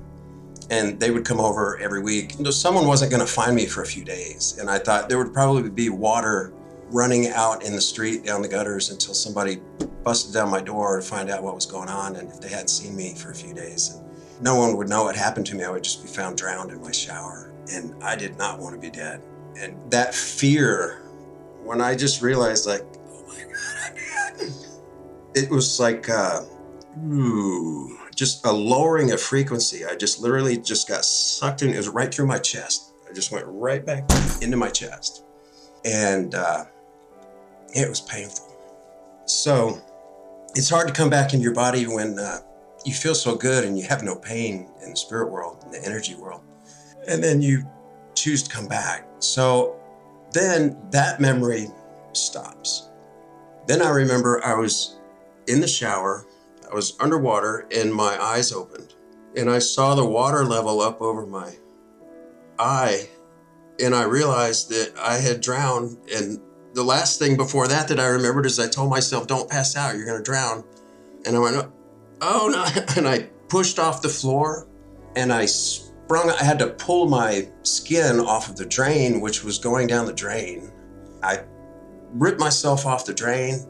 and 0.70 0.98
they 0.98 1.10
would 1.10 1.24
come 1.24 1.40
over 1.40 1.78
every 1.78 2.02
week. 2.02 2.38
You 2.38 2.44
know, 2.44 2.50
Someone 2.50 2.86
wasn't 2.86 3.10
going 3.10 3.24
to 3.24 3.32
find 3.32 3.54
me 3.54 3.66
for 3.66 3.82
a 3.82 3.86
few 3.86 4.04
days, 4.04 4.56
and 4.58 4.70
I 4.70 4.78
thought 4.78 5.08
there 5.08 5.18
would 5.18 5.32
probably 5.32 5.70
be 5.70 5.88
water 5.90 6.52
running 6.90 7.28
out 7.28 7.64
in 7.64 7.74
the 7.74 7.80
street 7.80 8.24
down 8.24 8.42
the 8.42 8.48
gutters 8.48 8.90
until 8.90 9.14
somebody 9.14 9.60
busted 10.04 10.32
down 10.32 10.50
my 10.50 10.60
door 10.60 11.00
to 11.00 11.02
find 11.02 11.30
out 11.30 11.42
what 11.42 11.54
was 11.54 11.66
going 11.66 11.88
on 11.88 12.16
and 12.16 12.30
if 12.30 12.40
they 12.40 12.48
hadn't 12.48 12.68
seen 12.68 12.94
me 12.94 13.14
for 13.14 13.30
a 13.30 13.34
few 13.34 13.54
days. 13.54 13.94
And 13.94 14.42
no 14.42 14.56
one 14.56 14.76
would 14.76 14.88
know 14.88 15.04
what 15.04 15.16
happened 15.16 15.46
to 15.46 15.56
me. 15.56 15.64
I 15.64 15.70
would 15.70 15.82
just 15.82 16.02
be 16.02 16.08
found 16.08 16.36
drowned 16.36 16.70
in 16.70 16.80
my 16.80 16.92
shower. 16.92 17.50
And 17.72 17.94
I 18.02 18.14
did 18.14 18.36
not 18.36 18.60
want 18.60 18.74
to 18.74 18.80
be 18.80 18.90
dead. 18.90 19.22
And 19.58 19.74
that 19.90 20.14
fear 20.14 21.02
when 21.62 21.80
I 21.80 21.94
just 21.94 22.20
realized, 22.20 22.66
like, 22.66 22.82
oh 23.08 23.24
my 23.26 23.34
God, 23.36 23.90
I'm 23.90 23.96
dead. 24.38 24.52
It 25.34 25.50
was 25.50 25.80
like, 25.80 26.08
uh, 26.08 26.42
ooh, 27.06 27.98
just 28.14 28.44
a 28.46 28.52
lowering 28.52 29.12
of 29.12 29.20
frequency. 29.20 29.84
I 29.84 29.96
just 29.96 30.20
literally 30.20 30.56
just 30.56 30.88
got 30.88 31.04
sucked 31.04 31.62
in. 31.62 31.70
It 31.70 31.76
was 31.76 31.88
right 31.88 32.12
through 32.12 32.26
my 32.26 32.38
chest. 32.38 32.92
I 33.08 33.12
just 33.12 33.32
went 33.32 33.44
right 33.48 33.84
back 33.84 34.08
into 34.40 34.56
my 34.56 34.70
chest. 34.70 35.24
And 35.84 36.34
uh, 36.34 36.64
it 37.74 37.88
was 37.88 38.00
painful. 38.00 38.56
So 39.26 39.80
it's 40.54 40.70
hard 40.70 40.88
to 40.88 40.94
come 40.94 41.10
back 41.10 41.32
into 41.32 41.42
your 41.42 41.54
body 41.54 41.86
when 41.86 42.18
uh, 42.18 42.38
you 42.84 42.92
feel 42.92 43.14
so 43.14 43.34
good 43.34 43.64
and 43.64 43.78
you 43.78 43.84
have 43.84 44.02
no 44.02 44.16
pain 44.16 44.70
in 44.82 44.90
the 44.90 44.96
spirit 44.96 45.30
world, 45.30 45.62
in 45.64 45.72
the 45.72 45.84
energy 45.84 46.14
world. 46.14 46.42
And 47.08 47.22
then 47.22 47.42
you 47.42 47.64
choose 48.14 48.42
to 48.44 48.50
come 48.50 48.68
back. 48.68 49.06
So 49.18 49.80
then 50.32 50.78
that 50.90 51.20
memory 51.20 51.68
stops. 52.12 52.90
Then 53.66 53.82
I 53.82 53.90
remember 53.90 54.44
I 54.44 54.54
was 54.54 54.98
in 55.46 55.60
the 55.60 55.68
shower, 55.68 56.26
I 56.74 56.76
was 56.76 56.96
underwater, 56.98 57.68
and 57.72 57.94
my 57.94 58.20
eyes 58.20 58.50
opened. 58.50 58.96
And 59.36 59.48
I 59.48 59.60
saw 59.60 59.94
the 59.94 60.04
water 60.04 60.44
level 60.44 60.80
up 60.80 61.00
over 61.00 61.24
my 61.24 61.54
eye. 62.58 63.08
And 63.78 63.94
I 63.94 64.02
realized 64.02 64.70
that 64.70 64.92
I 65.00 65.18
had 65.18 65.40
drowned. 65.40 65.98
And 66.12 66.40
the 66.72 66.82
last 66.82 67.20
thing 67.20 67.36
before 67.36 67.68
that 67.68 67.86
that 67.86 68.00
I 68.00 68.06
remembered 68.06 68.44
is 68.44 68.58
I 68.58 68.66
told 68.66 68.90
myself, 68.90 69.28
don't 69.28 69.48
pass 69.48 69.76
out, 69.76 69.94
you're 69.94 70.04
going 70.04 70.18
to 70.18 70.24
drown. 70.24 70.64
And 71.24 71.36
I 71.36 71.38
went, 71.38 71.64
oh 72.20 72.48
no. 72.50 72.82
And 72.96 73.06
I 73.06 73.30
pushed 73.48 73.78
off 73.78 74.02
the 74.02 74.08
floor 74.08 74.66
and 75.14 75.32
I 75.32 75.46
sprung, 75.46 76.28
I 76.28 76.42
had 76.42 76.58
to 76.58 76.70
pull 76.70 77.06
my 77.08 77.48
skin 77.62 78.18
off 78.18 78.48
of 78.48 78.56
the 78.56 78.66
drain, 78.66 79.20
which 79.20 79.44
was 79.44 79.58
going 79.58 79.86
down 79.86 80.06
the 80.06 80.12
drain. 80.12 80.72
I 81.22 81.44
ripped 82.14 82.40
myself 82.40 82.84
off 82.84 83.06
the 83.06 83.14
drain 83.14 83.64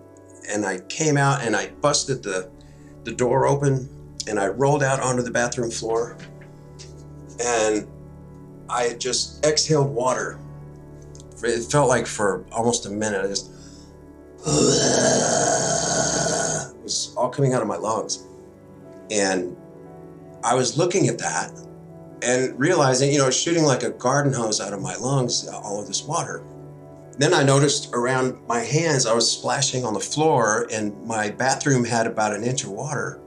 and 0.50 0.64
I 0.64 0.78
came 0.88 1.18
out 1.18 1.42
and 1.42 1.54
I 1.54 1.68
busted 1.68 2.22
the, 2.22 2.50
the 3.04 3.12
door 3.12 3.46
open 3.46 3.88
and 4.26 4.38
I 4.38 4.48
rolled 4.48 4.82
out 4.82 5.00
onto 5.00 5.22
the 5.22 5.30
bathroom 5.30 5.70
floor 5.70 6.16
and 7.42 7.86
I 8.68 8.94
just 8.94 9.44
exhaled 9.44 9.90
water. 9.90 10.38
It 11.42 11.70
felt 11.70 11.88
like 11.88 12.06
for 12.06 12.44
almost 12.50 12.86
a 12.86 12.90
minute. 12.90 13.24
I 13.24 13.28
just 13.28 13.50
it 14.46 14.52
was 16.82 17.14
all 17.16 17.28
coming 17.28 17.54
out 17.54 17.62
of 17.62 17.68
my 17.68 17.76
lungs. 17.76 18.26
And 19.10 19.56
I 20.42 20.54
was 20.54 20.78
looking 20.78 21.08
at 21.08 21.18
that 21.18 21.52
and 22.22 22.58
realizing, 22.58 23.12
you 23.12 23.18
know, 23.18 23.30
shooting 23.30 23.64
like 23.64 23.82
a 23.82 23.90
garden 23.90 24.32
hose 24.32 24.60
out 24.60 24.72
of 24.72 24.80
my 24.80 24.96
lungs, 24.96 25.46
all 25.48 25.80
of 25.80 25.86
this 25.86 26.02
water. 26.04 26.42
Then 27.16 27.32
I 27.32 27.44
noticed 27.44 27.90
around 27.92 28.44
my 28.48 28.60
hands, 28.60 29.06
I 29.06 29.14
was 29.14 29.30
splashing 29.30 29.84
on 29.84 29.94
the 29.94 30.00
floor, 30.00 30.66
and 30.72 31.00
my 31.06 31.30
bathroom 31.30 31.84
had 31.84 32.06
about 32.06 32.34
an 32.34 32.42
inch 32.42 32.64
of 32.64 32.70
water 32.70 33.20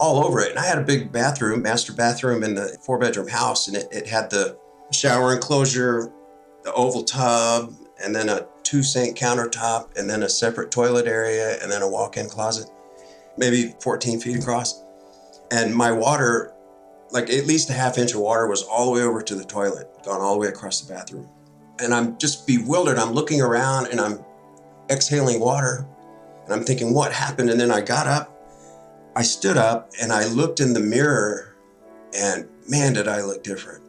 all 0.00 0.24
over 0.24 0.40
it. 0.40 0.50
And 0.50 0.58
I 0.58 0.64
had 0.64 0.78
a 0.78 0.84
big 0.84 1.12
bathroom, 1.12 1.62
master 1.62 1.92
bathroom 1.92 2.42
in 2.42 2.54
the 2.54 2.76
four 2.82 2.98
bedroom 2.98 3.28
house, 3.28 3.68
and 3.68 3.76
it, 3.76 3.86
it 3.92 4.06
had 4.08 4.30
the 4.30 4.58
shower 4.92 5.32
enclosure, 5.34 6.12
the 6.64 6.72
oval 6.72 7.04
tub, 7.04 7.74
and 8.02 8.14
then 8.14 8.28
a 8.28 8.46
two 8.64 8.82
sink 8.82 9.16
countertop, 9.16 9.96
and 9.96 10.10
then 10.10 10.22
a 10.24 10.28
separate 10.28 10.70
toilet 10.70 11.06
area, 11.06 11.62
and 11.62 11.70
then 11.70 11.82
a 11.82 11.88
walk 11.88 12.16
in 12.16 12.28
closet, 12.28 12.68
maybe 13.36 13.74
14 13.80 14.20
feet 14.20 14.38
across. 14.38 14.82
And 15.52 15.74
my 15.74 15.92
water 15.92 16.52
like 17.12 17.30
at 17.30 17.46
least 17.46 17.70
a 17.70 17.72
half 17.72 17.98
inch 17.98 18.14
of 18.14 18.20
water 18.20 18.46
was 18.46 18.62
all 18.62 18.86
the 18.86 18.92
way 18.92 19.02
over 19.02 19.22
to 19.22 19.34
the 19.34 19.44
toilet, 19.44 19.90
gone 20.04 20.20
all 20.20 20.34
the 20.34 20.40
way 20.40 20.48
across 20.48 20.80
the 20.80 20.92
bathroom. 20.92 21.28
And 21.80 21.94
I'm 21.94 22.18
just 22.18 22.46
bewildered. 22.46 22.98
I'm 22.98 23.12
looking 23.12 23.40
around 23.40 23.88
and 23.88 24.00
I'm 24.00 24.24
exhaling 24.90 25.40
water. 25.40 25.86
And 26.44 26.52
I'm 26.52 26.64
thinking, 26.64 26.92
what 26.92 27.12
happened? 27.12 27.50
And 27.50 27.60
then 27.60 27.70
I 27.70 27.80
got 27.80 28.06
up, 28.06 28.36
I 29.14 29.22
stood 29.22 29.56
up, 29.56 29.90
and 30.00 30.12
I 30.12 30.26
looked 30.26 30.60
in 30.60 30.72
the 30.72 30.80
mirror, 30.80 31.56
and 32.16 32.48
man, 32.68 32.92
did 32.92 33.08
I 33.08 33.22
look 33.22 33.42
different. 33.42 33.84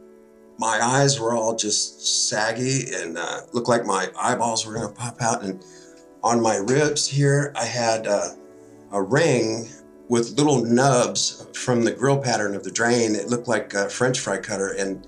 My 0.58 0.80
eyes 0.82 1.20
were 1.20 1.34
all 1.34 1.56
just 1.56 2.30
saggy 2.30 2.94
and 2.94 3.18
uh, 3.18 3.42
looked 3.52 3.68
like 3.68 3.86
my 3.86 4.12
eyeballs 4.20 4.66
were 4.66 4.74
going 4.76 4.88
to 4.88 4.94
pop 4.94 5.22
out. 5.22 5.44
And 5.44 5.64
on 6.24 6.40
my 6.40 6.58
ribs 6.58 7.08
here, 7.08 7.52
I 7.56 7.66
had 7.66 8.06
uh, 8.06 8.30
a 8.92 9.02
ring 9.02 9.70
with 10.08 10.38
little 10.38 10.64
nubs 10.64 11.48
from 11.54 11.84
the 11.84 11.92
grill 11.92 12.20
pattern 12.20 12.54
of 12.54 12.64
the 12.64 12.72
drain. 12.72 13.16
It 13.16 13.28
looked 13.28 13.48
like 13.48 13.74
a 13.74 13.90
French 13.90 14.20
fry 14.20 14.38
cutter, 14.38 14.74
and 14.74 15.08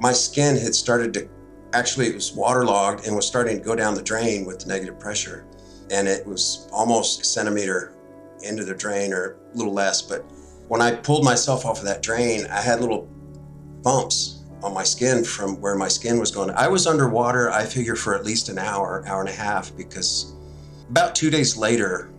my 0.00 0.12
skin 0.12 0.56
had 0.56 0.74
started 0.74 1.12
to 1.14 1.28
actually 1.72 2.06
it 2.08 2.14
was 2.14 2.32
waterlogged 2.32 3.06
and 3.06 3.14
was 3.16 3.26
starting 3.26 3.58
to 3.58 3.64
go 3.64 3.74
down 3.74 3.94
the 3.94 4.02
drain 4.02 4.44
with 4.44 4.60
the 4.60 4.66
negative 4.66 4.98
pressure, 4.98 5.46
and 5.90 6.08
it 6.08 6.26
was 6.26 6.68
almost 6.72 7.22
a 7.22 7.24
centimeter 7.24 7.94
into 8.42 8.64
the 8.64 8.74
drain 8.74 9.12
or 9.12 9.38
a 9.52 9.56
little 9.56 9.72
less, 9.72 10.02
but 10.02 10.24
when 10.68 10.80
I 10.80 10.94
pulled 10.94 11.24
myself 11.24 11.66
off 11.66 11.78
of 11.78 11.84
that 11.84 12.02
drain, 12.02 12.46
I 12.46 12.60
had 12.60 12.80
little 12.80 13.08
bumps 13.82 14.42
on 14.62 14.72
my 14.72 14.84
skin 14.84 15.24
from 15.24 15.60
where 15.60 15.74
my 15.74 15.88
skin 15.88 16.18
was 16.18 16.30
going. 16.30 16.50
I 16.50 16.68
was 16.68 16.86
underwater, 16.86 17.50
I 17.50 17.64
figure, 17.64 17.96
for 17.96 18.14
at 18.14 18.24
least 18.24 18.48
an 18.48 18.58
hour, 18.58 19.02
hour 19.06 19.20
and 19.20 19.28
a 19.28 19.34
half, 19.34 19.76
because 19.76 20.34
about 20.88 21.14
two 21.14 21.30
days 21.30 21.56
later, 21.56 22.10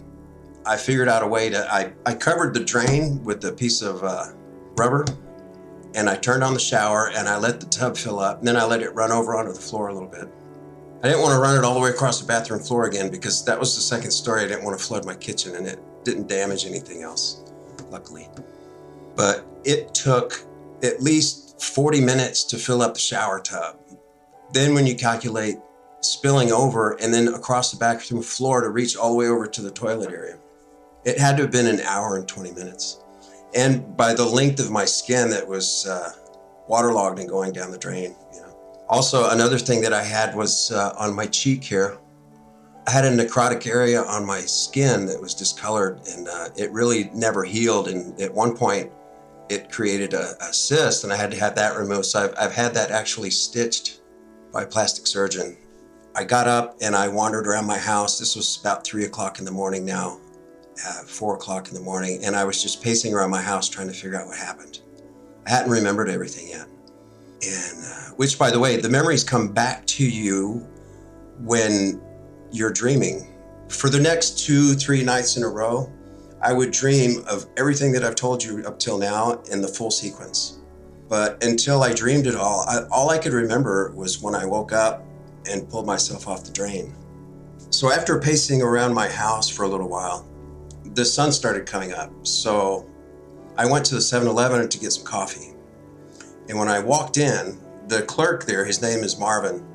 I 0.66 0.78
figured 0.78 1.08
out 1.08 1.24
a 1.24 1.28
way 1.28 1.50
to. 1.50 1.74
I, 1.74 1.94
I 2.06 2.14
covered 2.14 2.54
the 2.54 2.64
drain 2.64 3.24
with 3.24 3.44
a 3.46 3.52
piece 3.52 3.82
of 3.82 4.04
uh, 4.04 4.28
rubber 4.78 5.06
and 5.96 6.10
I 6.10 6.16
turned 6.16 6.44
on 6.44 6.54
the 6.54 6.60
shower 6.60 7.12
and 7.16 7.28
I 7.28 7.38
let 7.38 7.60
the 7.60 7.66
tub 7.68 7.98
fill 7.98 8.20
up. 8.20 8.40
And 8.40 8.48
then 8.48 8.58
I 8.58 8.64
let 8.66 8.82
it 8.82 8.94
run 8.94 9.12
over 9.12 9.36
onto 9.36 9.54
the 9.54 9.60
floor 9.60 9.90
a 9.90 9.94
little 9.94 10.10
bit. 10.10 10.28
I 11.04 11.08
didn't 11.08 11.22
want 11.22 11.34
to 11.34 11.40
run 11.40 11.58
it 11.58 11.66
all 11.66 11.74
the 11.74 11.80
way 11.80 11.90
across 11.90 12.22
the 12.22 12.26
bathroom 12.26 12.62
floor 12.62 12.86
again 12.86 13.10
because 13.10 13.44
that 13.46 13.60
was 13.60 13.76
the 13.76 13.82
second 13.82 14.12
story. 14.12 14.42
I 14.42 14.48
didn't 14.48 14.64
want 14.64 14.78
to 14.78 14.84
flood 14.84 15.06
my 15.06 15.16
kitchen 15.16 15.56
and 15.56 15.68
it 15.68 15.80
didn't 16.04 16.28
damage 16.28 16.66
anything 16.66 17.04
else, 17.04 17.44
luckily. 17.90 18.30
But 19.16 19.46
it 19.66 19.94
took 19.94 20.46
at 20.82 21.02
least 21.02 21.62
40 21.62 22.02
minutes 22.02 22.44
to 22.46 22.58
fill 22.58 22.82
up 22.82 22.94
the 22.94 23.00
shower 23.00 23.40
tub. 23.40 23.78
Then, 24.54 24.74
when 24.74 24.88
you 24.88 24.96
calculate 24.96 25.58
spilling 26.02 26.52
over 26.52 26.92
and 27.02 27.14
then 27.14 27.30
across 27.30 27.72
the 27.72 27.78
bathroom 27.78 28.22
floor 28.22 28.62
to 28.62 28.70
reach 28.70 28.96
all 28.96 29.12
the 29.12 29.16
way 29.16 29.28
over 29.28 29.48
to 29.48 29.62
the 29.62 29.72
toilet 29.72 30.12
area, 30.12 30.38
it 31.06 31.18
had 31.20 31.36
to 31.38 31.44
have 31.44 31.52
been 31.52 31.68
an 31.68 31.82
hour 31.82 32.18
and 32.18 32.28
20 32.28 32.52
minutes 32.52 33.04
and 33.56 33.96
by 33.96 34.14
the 34.14 34.26
length 34.26 34.60
of 34.60 34.72
my 34.72 34.86
skin 34.86 35.30
that 35.30 35.48
was 35.48 35.86
uh, 35.88 36.12
waterlogged 36.68 37.20
and 37.20 37.30
going 37.30 37.54
down 37.54 37.72
the 37.72 37.78
drain. 37.78 38.16
You 38.34 38.42
know. 38.42 38.86
Also, 38.90 39.30
another 39.30 39.58
thing 39.58 39.82
that 39.82 39.94
I 39.94 40.04
had 40.04 40.36
was 40.36 40.72
uh, 40.72 40.94
on 40.98 41.16
my 41.16 41.28
cheek 41.28 41.64
here. 41.64 41.98
I 42.86 42.92
had 42.92 43.06
a 43.06 43.10
necrotic 43.10 43.66
area 43.66 44.02
on 44.04 44.26
my 44.26 44.42
skin 44.42 45.06
that 45.06 45.22
was 45.22 45.34
discolored, 45.34 46.02
and 46.10 46.28
uh, 46.28 46.50
it 46.58 46.70
really 46.72 47.10
never 47.14 47.46
healed. 47.46 47.88
And 47.88 48.20
at 48.20 48.34
one 48.34 48.58
point, 48.58 48.92
it 49.50 49.72
created 49.72 50.14
a, 50.14 50.36
a, 50.44 50.52
cyst, 50.52 51.04
and 51.04 51.14
I 51.14 51.16
had 51.16 51.32
to 51.32 51.40
have 51.40 51.56
that 51.56 51.78
removed. 51.78 52.06
So 52.06 52.26
I've, 52.26 52.34
I've 52.38 52.54
had 52.54 52.74
that 52.74 52.92
actually 52.92 53.30
stitched 53.30 54.02
by 54.52 54.64
a 54.64 54.68
plastic 54.68 55.08
surgeon. 55.08 55.58
I 56.16 56.24
got 56.24 56.48
up 56.48 56.78
and 56.82 56.96
I 56.96 57.08
wandered 57.08 57.48
around 57.48 57.66
my 57.66 57.78
house. 57.78 58.20
This 58.20 58.36
was 58.36 58.58
about 58.58 58.84
three 58.84 59.06
o'clock 59.06 59.40
in 59.40 59.46
the 59.46 59.52
morning 59.52 59.84
now 59.84 60.20
at 60.86 61.08
four 61.08 61.36
o'clock 61.36 61.68
in 61.70 61.74
the 61.74 61.82
morning, 61.82 62.24
and 62.24 62.36
I 62.36 62.44
was 62.44 62.62
just 62.62 62.84
pacing 62.84 63.14
around 63.14 63.30
my 63.30 63.42
house 63.42 63.70
trying 63.70 63.88
to 63.88 63.94
figure 63.94 64.20
out 64.20 64.28
what 64.28 64.38
happened. 64.38 64.80
I 65.46 65.52
hadn't 65.52 65.72
remembered 65.72 66.10
everything 66.10 66.48
yet. 66.48 66.68
And 67.46 67.86
uh, 67.86 68.12
which, 68.16 68.40
by 68.40 68.52
the 68.52 68.60
way, 68.60 68.78
the 68.78 68.90
memories 68.90 69.24
come 69.24 69.50
back 69.50 69.86
to 69.88 70.08
you 70.08 70.66
when 71.40 72.02
you're 72.52 72.72
dreaming. 72.72 73.28
For 73.70 73.90
the 73.90 74.00
next 74.00 74.40
two, 74.40 74.74
three 74.76 75.04
nights 75.04 75.36
in 75.36 75.44
a 75.44 75.50
row, 75.50 75.92
I 76.42 76.54
would 76.54 76.72
dream 76.72 77.24
of 77.28 77.46
everything 77.58 77.92
that 77.94 78.04
I've 78.04 78.16
told 78.16 78.44
you 78.44 78.64
up 78.66 78.78
till 78.80 78.98
now 78.98 79.42
in 79.52 79.62
the 79.62 79.68
full 79.68 79.92
sequence. 79.92 80.60
But 81.10 81.44
until 81.44 81.84
I 81.84 81.94
dreamed 81.94 82.28
it 82.28 82.36
all, 82.36 82.66
I, 82.68 82.84
all 82.92 83.10
I 83.10 83.18
could 83.18 83.34
remember 83.34 83.92
was 83.96 84.22
when 84.22 84.36
I 84.36 84.46
woke 84.46 84.72
up 84.72 85.04
and 85.50 85.68
pulled 85.70 85.86
myself 85.86 86.28
off 86.28 86.44
the 86.44 86.52
drain. 86.52 86.94
So 87.70 87.92
after 87.92 88.20
pacing 88.20 88.62
around 88.62 88.94
my 88.94 89.08
house 89.08 89.50
for 89.50 89.64
a 89.64 89.68
little 89.68 89.90
while, 89.90 90.28
the 90.94 91.06
sun 91.06 91.32
started 91.32 91.66
coming 91.66 91.94
up. 91.94 92.12
So 92.26 92.90
I 93.58 93.70
went 93.70 93.86
to 93.88 93.96
the 93.96 94.02
7 94.02 94.28
Eleven 94.28 94.68
to 94.70 94.80
get 94.80 94.92
some 94.92 95.06
coffee. 95.06 95.54
And 96.50 96.58
when 96.58 96.68
I 96.68 96.80
walked 96.80 97.18
in, 97.18 97.60
the 97.88 98.04
clerk 98.04 98.46
there, 98.46 98.66
his 98.66 98.82
name 98.82 99.04
is 99.04 99.18
Marvin, 99.18 99.66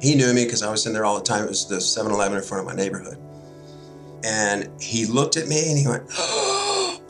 he 0.00 0.14
knew 0.14 0.32
me 0.32 0.44
because 0.44 0.62
I 0.62 0.70
was 0.70 0.86
in 0.86 0.92
there 0.92 1.04
all 1.04 1.16
the 1.16 1.24
time. 1.24 1.44
It 1.44 1.48
was 1.48 1.66
the 1.68 1.80
7 1.80 2.10
Eleven 2.10 2.38
in 2.38 2.44
front 2.44 2.60
of 2.60 2.66
my 2.66 2.80
neighborhood. 2.80 3.18
And 4.24 4.70
he 4.80 5.06
looked 5.06 5.36
at 5.36 5.48
me 5.48 5.70
and 5.70 5.78
he 5.78 5.86
went, 5.86 6.04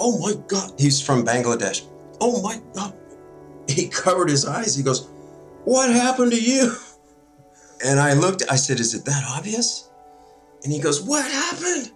Oh 0.00 0.18
my 0.20 0.40
God. 0.46 0.72
He's 0.78 1.00
from 1.00 1.24
Bangladesh. 1.24 1.87
Oh 2.20 2.40
my 2.42 2.61
God. 2.74 2.94
He 3.68 3.88
covered 4.04 4.28
his 4.30 4.46
eyes. 4.46 4.74
He 4.74 4.83
goes, 4.83 5.09
What 5.64 5.90
happened 5.90 6.33
to 6.33 6.40
you? 6.40 6.74
And 7.80 8.00
I 8.00 8.14
looked, 8.14 8.42
I 8.50 8.56
said, 8.56 8.80
Is 8.80 8.92
it 8.92 9.04
that 9.04 9.22
obvious? 9.24 9.88
And 10.64 10.72
he 10.72 10.80
goes, 10.80 11.00
What 11.00 11.24
happened? 11.30 11.92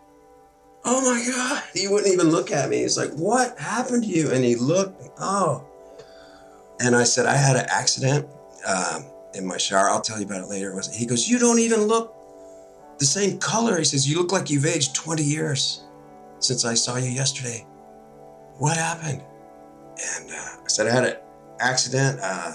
Oh 0.85 1.01
my 1.03 1.25
God. 1.31 1.63
He 1.75 1.89
wouldn't 1.89 2.13
even 2.13 2.31
look 2.31 2.51
at 2.51 2.69
me. 2.69 2.79
He's 2.79 2.99
like, 2.99 3.13
what 3.13 3.59
happened 3.59 4.05
to 4.05 4.09
you? 4.09 4.31
And 4.31 4.45
he 4.45 4.57
looked, 4.57 5.03
oh. 5.19 5.65
And 6.81 6.97
I 6.97 7.05
said, 7.05 7.27
I 7.27 7.37
had 7.37 7.57
an 7.57 7.67
accident 7.69 8.27
um, 8.67 9.05
in 9.35 9.47
my 9.47 9.57
shower. 9.57 9.89
I'll 9.89 10.01
tell 10.01 10.19
you 10.19 10.27
about 10.27 10.43
it 10.43 10.49
later. 10.49 10.79
He 10.93 11.07
goes, 11.07 11.29
you 11.29 11.39
don't 11.39 11.59
even 11.59 11.83
look 11.83 12.15
the 12.99 13.05
same 13.05 13.39
color. 13.39 13.79
He 13.79 13.85
says, 13.85 14.09
you 14.09 14.19
look 14.19 14.33
like 14.33 14.51
you've 14.51 14.67
aged 14.67 14.95
20 14.95 15.23
years 15.23 15.85
since 16.39 16.65
I 16.65 16.75
saw 16.75 16.97
you 16.97 17.11
yesterday. 17.11 17.67
What 18.59 18.77
happened? 18.77 19.23
And 20.17 20.31
uh, 20.31 20.35
I 20.35 20.69
said, 20.69 20.87
I 20.87 20.91
had 20.91 21.05
an 21.05 21.17
accident 21.61 22.19
uh, 22.23 22.53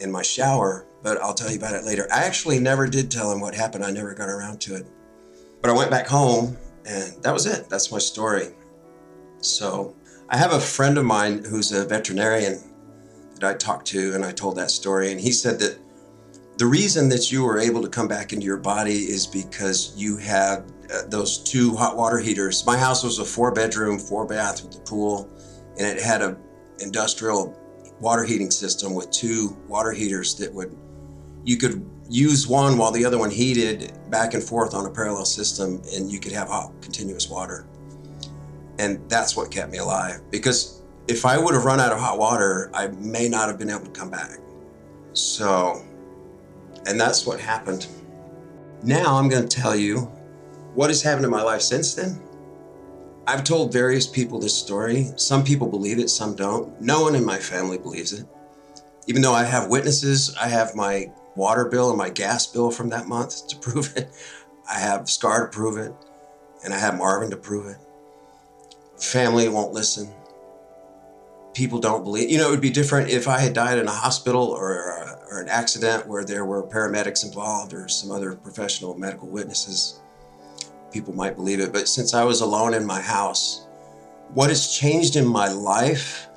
in 0.00 0.10
my 0.10 0.22
shower, 0.22 0.86
but 1.02 1.18
I'll 1.18 1.34
tell 1.34 1.50
you 1.50 1.58
about 1.58 1.74
it 1.74 1.84
later. 1.84 2.08
I 2.12 2.24
actually 2.24 2.58
never 2.58 2.88
did 2.88 3.10
tell 3.10 3.30
him 3.30 3.40
what 3.40 3.54
happened. 3.54 3.84
I 3.84 3.90
never 3.90 4.14
got 4.14 4.28
around 4.28 4.60
to 4.62 4.76
it. 4.76 4.86
But 5.60 5.70
I 5.70 5.74
went 5.74 5.90
back 5.90 6.06
home 6.06 6.56
and 6.88 7.22
that 7.22 7.32
was 7.32 7.46
it. 7.46 7.68
That's 7.68 7.92
my 7.92 7.98
story. 7.98 8.48
So 9.40 9.94
I 10.28 10.36
have 10.36 10.52
a 10.52 10.60
friend 10.60 10.98
of 10.98 11.04
mine 11.04 11.44
who's 11.44 11.70
a 11.72 11.84
veterinarian 11.84 12.60
that 13.34 13.44
I 13.44 13.54
talked 13.54 13.86
to, 13.88 14.14
and 14.14 14.24
I 14.24 14.32
told 14.32 14.56
that 14.56 14.70
story. 14.70 15.12
And 15.12 15.20
he 15.20 15.30
said 15.30 15.58
that 15.60 15.78
the 16.56 16.66
reason 16.66 17.08
that 17.10 17.30
you 17.30 17.44
were 17.44 17.58
able 17.58 17.82
to 17.82 17.88
come 17.88 18.08
back 18.08 18.32
into 18.32 18.44
your 18.44 18.56
body 18.56 19.04
is 19.04 19.26
because 19.26 19.92
you 19.96 20.16
had 20.16 20.64
uh, 20.92 21.02
those 21.08 21.38
two 21.38 21.76
hot 21.76 21.96
water 21.96 22.18
heaters. 22.18 22.66
My 22.66 22.76
house 22.76 23.04
was 23.04 23.18
a 23.18 23.24
four 23.24 23.52
bedroom, 23.52 23.98
four 23.98 24.26
bath 24.26 24.64
with 24.64 24.76
a 24.76 24.80
pool, 24.80 25.30
and 25.78 25.86
it 25.86 26.02
had 26.02 26.22
a 26.22 26.36
industrial 26.80 27.56
water 28.00 28.24
heating 28.24 28.50
system 28.50 28.94
with 28.94 29.10
two 29.10 29.56
water 29.68 29.92
heaters 29.92 30.34
that 30.36 30.52
would 30.52 30.76
you 31.44 31.56
could 31.56 31.84
use 32.08 32.46
one 32.46 32.78
while 32.78 32.90
the 32.90 33.04
other 33.04 33.18
one 33.18 33.30
heated 33.30 33.92
back 34.10 34.34
and 34.34 34.42
forth 34.42 34.74
on 34.74 34.86
a 34.86 34.90
parallel 34.90 35.24
system, 35.24 35.82
and 35.94 36.10
you 36.10 36.18
could 36.18 36.32
have 36.32 36.48
hot, 36.48 36.72
continuous 36.80 37.28
water. 37.28 37.66
And 38.78 39.08
that's 39.08 39.36
what 39.36 39.50
kept 39.50 39.72
me 39.72 39.78
alive 39.78 40.20
because 40.30 40.82
if 41.08 41.24
I 41.24 41.38
would 41.38 41.54
have 41.54 41.64
run 41.64 41.80
out 41.80 41.92
of 41.92 41.98
hot 41.98 42.18
water, 42.18 42.70
I 42.74 42.88
may 42.88 43.28
not 43.28 43.48
have 43.48 43.58
been 43.58 43.70
able 43.70 43.86
to 43.86 43.90
come 43.90 44.10
back. 44.10 44.38
So, 45.14 45.82
and 46.86 47.00
that's 47.00 47.26
what 47.26 47.40
happened. 47.40 47.86
Now 48.82 49.16
I'm 49.16 49.28
going 49.28 49.46
to 49.46 49.56
tell 49.56 49.74
you 49.74 50.02
what 50.74 50.90
has 50.90 51.02
happened 51.02 51.24
in 51.24 51.30
my 51.30 51.42
life 51.42 51.62
since 51.62 51.94
then. 51.94 52.20
I've 53.26 53.42
told 53.42 53.72
various 53.72 54.06
people 54.06 54.38
this 54.38 54.56
story. 54.56 55.10
Some 55.16 55.44
people 55.44 55.68
believe 55.68 55.98
it, 55.98 56.08
some 56.08 56.36
don't. 56.36 56.80
No 56.80 57.02
one 57.02 57.14
in 57.14 57.24
my 57.24 57.38
family 57.38 57.78
believes 57.78 58.12
it. 58.12 58.26
Even 59.06 59.22
though 59.22 59.34
I 59.34 59.44
have 59.44 59.68
witnesses, 59.68 60.34
I 60.40 60.48
have 60.48 60.74
my 60.74 61.10
water 61.38 61.64
bill 61.64 61.88
and 61.88 61.96
my 61.96 62.10
gas 62.10 62.46
bill 62.46 62.70
from 62.70 62.90
that 62.90 63.08
month 63.08 63.46
to 63.48 63.56
prove 63.56 63.96
it. 63.96 64.10
I 64.68 64.78
have 64.78 65.08
Scar 65.08 65.46
to 65.46 65.50
prove 65.50 65.78
it, 65.78 65.94
and 66.62 66.74
I 66.74 66.78
have 66.78 66.98
Marvin 66.98 67.30
to 67.30 67.36
prove 67.36 67.66
it. 67.66 67.78
Family 69.00 69.48
won't 69.48 69.72
listen. 69.72 70.12
People 71.54 71.78
don't 71.78 72.04
believe. 72.04 72.30
You 72.30 72.38
know, 72.38 72.48
it 72.48 72.50
would 72.50 72.60
be 72.60 72.70
different 72.70 73.08
if 73.08 73.26
I 73.26 73.38
had 73.38 73.54
died 73.54 73.78
in 73.78 73.86
a 73.86 73.92
hospital 73.92 74.42
or, 74.42 74.92
uh, 74.92 75.16
or 75.30 75.40
an 75.40 75.48
accident 75.48 76.06
where 76.06 76.24
there 76.24 76.44
were 76.44 76.62
paramedics 76.62 77.24
involved 77.24 77.72
or 77.72 77.88
some 77.88 78.10
other 78.10 78.34
professional 78.34 78.96
medical 78.98 79.28
witnesses. 79.28 80.00
People 80.92 81.14
might 81.14 81.36
believe 81.36 81.60
it. 81.60 81.72
But 81.72 81.88
since 81.88 82.12
I 82.12 82.24
was 82.24 82.42
alone 82.42 82.74
in 82.74 82.84
my 82.84 83.00
house, 83.00 83.66
what 84.34 84.50
has 84.50 84.76
changed 84.76 85.16
in 85.16 85.26
my 85.26 85.48
life 85.48 86.27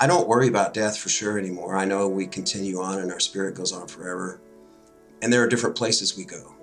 I 0.00 0.06
don't 0.06 0.26
worry 0.28 0.48
about 0.48 0.74
death 0.74 0.98
for 0.98 1.08
sure 1.08 1.38
anymore. 1.38 1.76
I 1.76 1.84
know 1.84 2.08
we 2.08 2.26
continue 2.26 2.80
on 2.80 2.98
and 2.98 3.12
our 3.12 3.20
spirit 3.20 3.54
goes 3.54 3.72
on 3.72 3.86
forever. 3.86 4.40
And 5.22 5.32
there 5.32 5.42
are 5.42 5.48
different 5.48 5.76
places 5.76 6.16
we 6.16 6.24
go. 6.24 6.54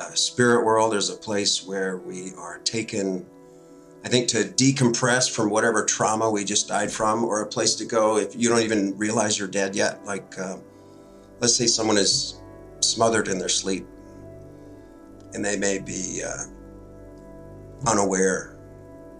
Uh, 0.00 0.10
spirit 0.10 0.64
world 0.64 0.94
is 0.94 1.08
a 1.08 1.16
place 1.16 1.64
where 1.64 1.96
we 1.96 2.32
are 2.36 2.58
taken, 2.58 3.24
I 4.04 4.08
think, 4.08 4.28
to 4.28 4.38
decompress 4.38 5.30
from 5.30 5.48
whatever 5.48 5.84
trauma 5.84 6.30
we 6.30 6.44
just 6.44 6.68
died 6.68 6.90
from, 6.90 7.24
or 7.24 7.40
a 7.40 7.46
place 7.46 7.76
to 7.76 7.86
go 7.86 8.18
if 8.18 8.36
you 8.36 8.48
don't 8.48 8.62
even 8.62 8.98
realize 8.98 9.38
you're 9.38 9.48
dead 9.48 9.74
yet. 9.74 10.04
Like, 10.04 10.38
uh, 10.38 10.58
let's 11.40 11.56
say 11.56 11.66
someone 11.66 11.96
is 11.96 12.42
smothered 12.80 13.28
in 13.28 13.38
their 13.38 13.48
sleep 13.48 13.86
and 15.32 15.44
they 15.44 15.56
may 15.56 15.78
be 15.78 16.22
uh, 16.26 16.44
unaware. 17.90 18.58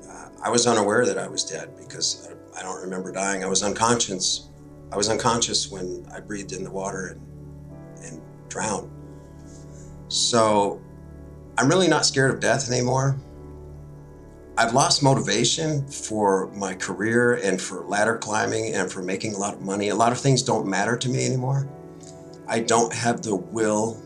Uh, 0.09 0.29
I 0.43 0.51
was 0.51 0.67
unaware 0.67 1.07
that 1.07 1.17
I 1.17 1.29
was 1.29 1.45
dead 1.45 1.77
because 1.77 2.29
I 2.57 2.63
don't 2.63 2.81
remember 2.81 3.13
dying. 3.13 3.45
I 3.45 3.47
was 3.47 3.63
unconscious. 3.63 4.49
I 4.91 4.97
was 4.97 5.09
unconscious 5.09 5.71
when 5.71 6.07
I 6.13 6.21
breathed 6.21 6.53
in 6.53 6.65
the 6.65 6.71
water 6.71 7.19
and, 7.99 8.05
and 8.05 8.23
drowned. 8.49 8.91
So 10.09 10.81
I'm 11.59 11.69
really 11.69 11.89
not 11.89 12.07
scared 12.07 12.31
of 12.31 12.41
death 12.41 12.71
anymore. 12.71 13.17
I've 14.59 14.73
lost 14.73 15.03
motivation 15.03 15.87
for 15.87 16.51
my 16.53 16.73
career 16.75 17.35
and 17.35 17.61
for 17.61 17.85
ladder 17.85 18.17
climbing 18.17 18.75
and 18.75 18.91
for 18.91 19.03
making 19.03 19.35
a 19.35 19.39
lot 19.39 19.53
of 19.53 19.61
money. 19.61 19.91
A 19.91 19.95
lot 19.95 20.13
of 20.13 20.19
things 20.19 20.43
don't 20.43 20.67
matter 20.67 20.97
to 20.97 21.09
me 21.11 21.27
anymore. 21.27 21.69
I 22.49 22.61
don't 22.61 22.93
have 22.93 23.21
the 23.21 23.37
will 23.37 24.01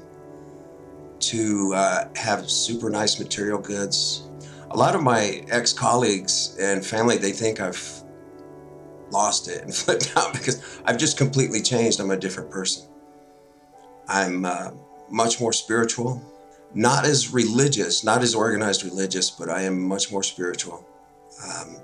to 1.20 1.72
uh, 1.74 2.08
have 2.16 2.50
super 2.50 2.90
nice 2.90 3.20
material 3.20 3.58
goods. 3.58 4.28
A 4.70 4.76
lot 4.76 4.96
of 4.96 5.02
my 5.02 5.44
ex 5.50 5.72
colleagues 5.72 6.56
and 6.60 6.84
family, 6.84 7.16
they 7.16 7.32
think 7.32 7.60
I've 7.60 7.99
lost 9.12 9.48
it 9.48 9.62
and 9.62 9.74
flipped 9.82 10.12
out 10.16 10.32
because 10.32 10.80
I've 10.84 10.98
just 10.98 11.16
completely 11.16 11.60
changed. 11.60 12.00
I'm 12.00 12.10
a 12.10 12.16
different 12.16 12.50
person. 12.50 12.86
I'm 14.08 14.44
uh, 14.44 14.70
much 15.08 15.40
more 15.40 15.52
spiritual, 15.52 16.22
not 16.74 17.04
as 17.04 17.32
religious, 17.32 18.04
not 18.04 18.22
as 18.22 18.34
organized 18.34 18.84
religious, 18.84 19.30
but 19.30 19.48
I 19.48 19.62
am 19.62 19.80
much 19.80 20.10
more 20.10 20.22
spiritual. 20.22 20.84
Um, 21.44 21.76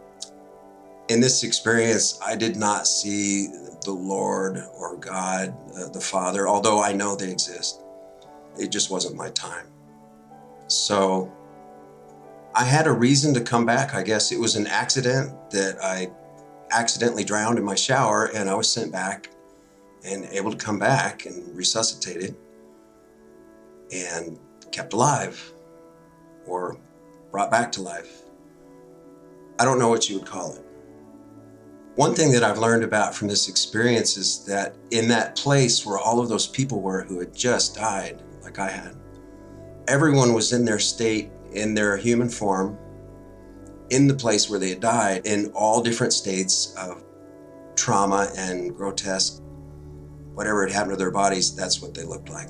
in 1.09 1.21
this 1.21 1.45
experience, 1.45 2.19
I 2.25 2.35
did 2.35 2.57
not 2.57 2.87
see 2.87 3.47
the 3.85 3.93
Lord 3.93 4.65
or 4.77 4.97
God, 4.97 5.55
uh, 5.77 5.89
the 5.89 6.01
Father, 6.01 6.49
although 6.49 6.83
I 6.83 6.93
know 6.93 7.15
they 7.15 7.31
exist. 7.31 7.83
It 8.59 8.73
just 8.73 8.91
wasn't 8.91 9.15
my 9.15 9.31
time. 9.31 9.69
So 10.67 11.33
I 12.55 12.65
had 12.65 12.87
a 12.87 12.93
reason 12.93 13.35
to 13.35 13.41
come 13.41 13.65
back. 13.67 13.95
I 13.95 14.03
guess 14.03 14.33
it 14.33 14.41
was 14.41 14.57
an 14.57 14.67
accident 14.67 15.51
that 15.51 15.77
I 15.83 16.11
accidentally 16.70 17.24
drowned 17.24 17.59
in 17.59 17.64
my 17.64 17.74
shower 17.74 18.31
and 18.35 18.48
I 18.48 18.55
was 18.55 18.70
sent 18.70 18.92
back 18.92 19.31
and 20.05 20.24
able 20.26 20.50
to 20.50 20.57
come 20.57 20.79
back 20.79 21.26
and 21.26 21.55
resuscitated 21.57 22.37
and 23.92 24.38
kept 24.72 24.92
alive 24.92 25.52
or 26.46 26.79
brought 27.31 27.50
back 27.50 27.72
to 27.72 27.83
life. 27.83 28.22
I 29.59 29.64
don't 29.64 29.79
know 29.79 29.88
what 29.88 30.09
you 30.09 30.18
would 30.18 30.26
call 30.26 30.55
it. 30.55 30.62
One 31.94 32.14
thing 32.14 32.31
that 32.33 32.44
I've 32.44 32.59
learned 32.59 32.85
about 32.85 33.14
from 33.14 33.29
this 33.29 33.48
experience 33.48 34.18
is 34.18 34.44
that 34.44 34.74
in 34.90 35.09
that 35.09 35.35
place 35.35 35.87
where 35.87 35.98
all 35.98 36.20
of 36.20 36.29
those 36.29 36.46
people 36.46 36.83
were 36.83 37.02
who 37.02 37.18
had 37.18 37.35
just 37.35 37.74
died, 37.74 38.22
like 38.42 38.59
I 38.59 38.68
had, 38.68 38.94
everyone 39.88 40.35
was 40.35 40.52
in 40.52 40.64
their 40.64 40.79
state, 40.79 41.31
in 41.52 41.72
their 41.72 41.96
human 41.96 42.29
form, 42.29 42.79
in 43.90 44.07
the 44.07 44.14
place 44.14 44.51
where 44.51 44.59
they 44.59 44.70
had 44.70 44.81
died, 44.81 45.27
in 45.27 45.51
all 45.55 45.83
different 45.83 46.12
states 46.12 46.75
of 46.77 47.05
trauma 47.77 48.29
and 48.37 48.75
grotesque, 48.77 49.42
whatever 50.35 50.66
had 50.66 50.72
happened 50.72 50.92
to 50.92 50.96
their 50.96 51.11
bodies, 51.11 51.55
that's 51.55 51.81
what 51.81 51.94
they 51.94 52.05
looked 52.05 52.29
like. 52.29 52.49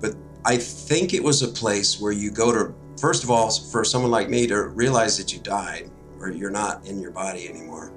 But 0.00 0.14
I 0.44 0.56
think 0.56 1.14
it 1.14 1.22
was 1.22 1.42
a 1.42 1.48
place 1.48 2.00
where 2.00 2.12
you 2.12 2.30
go 2.30 2.52
to, 2.52 2.74
first 2.98 3.22
of 3.24 3.30
all, 3.30 3.50
for 3.50 3.84
someone 3.84 4.10
like 4.10 4.28
me 4.28 4.46
to 4.46 4.68
realize 4.68 5.18
that 5.18 5.32
you 5.32 5.40
died 5.40 5.90
or 6.18 6.30
you're 6.30 6.50
not 6.50 6.86
in 6.86 7.00
your 7.00 7.10
body 7.10 7.48
anymore 7.48 7.92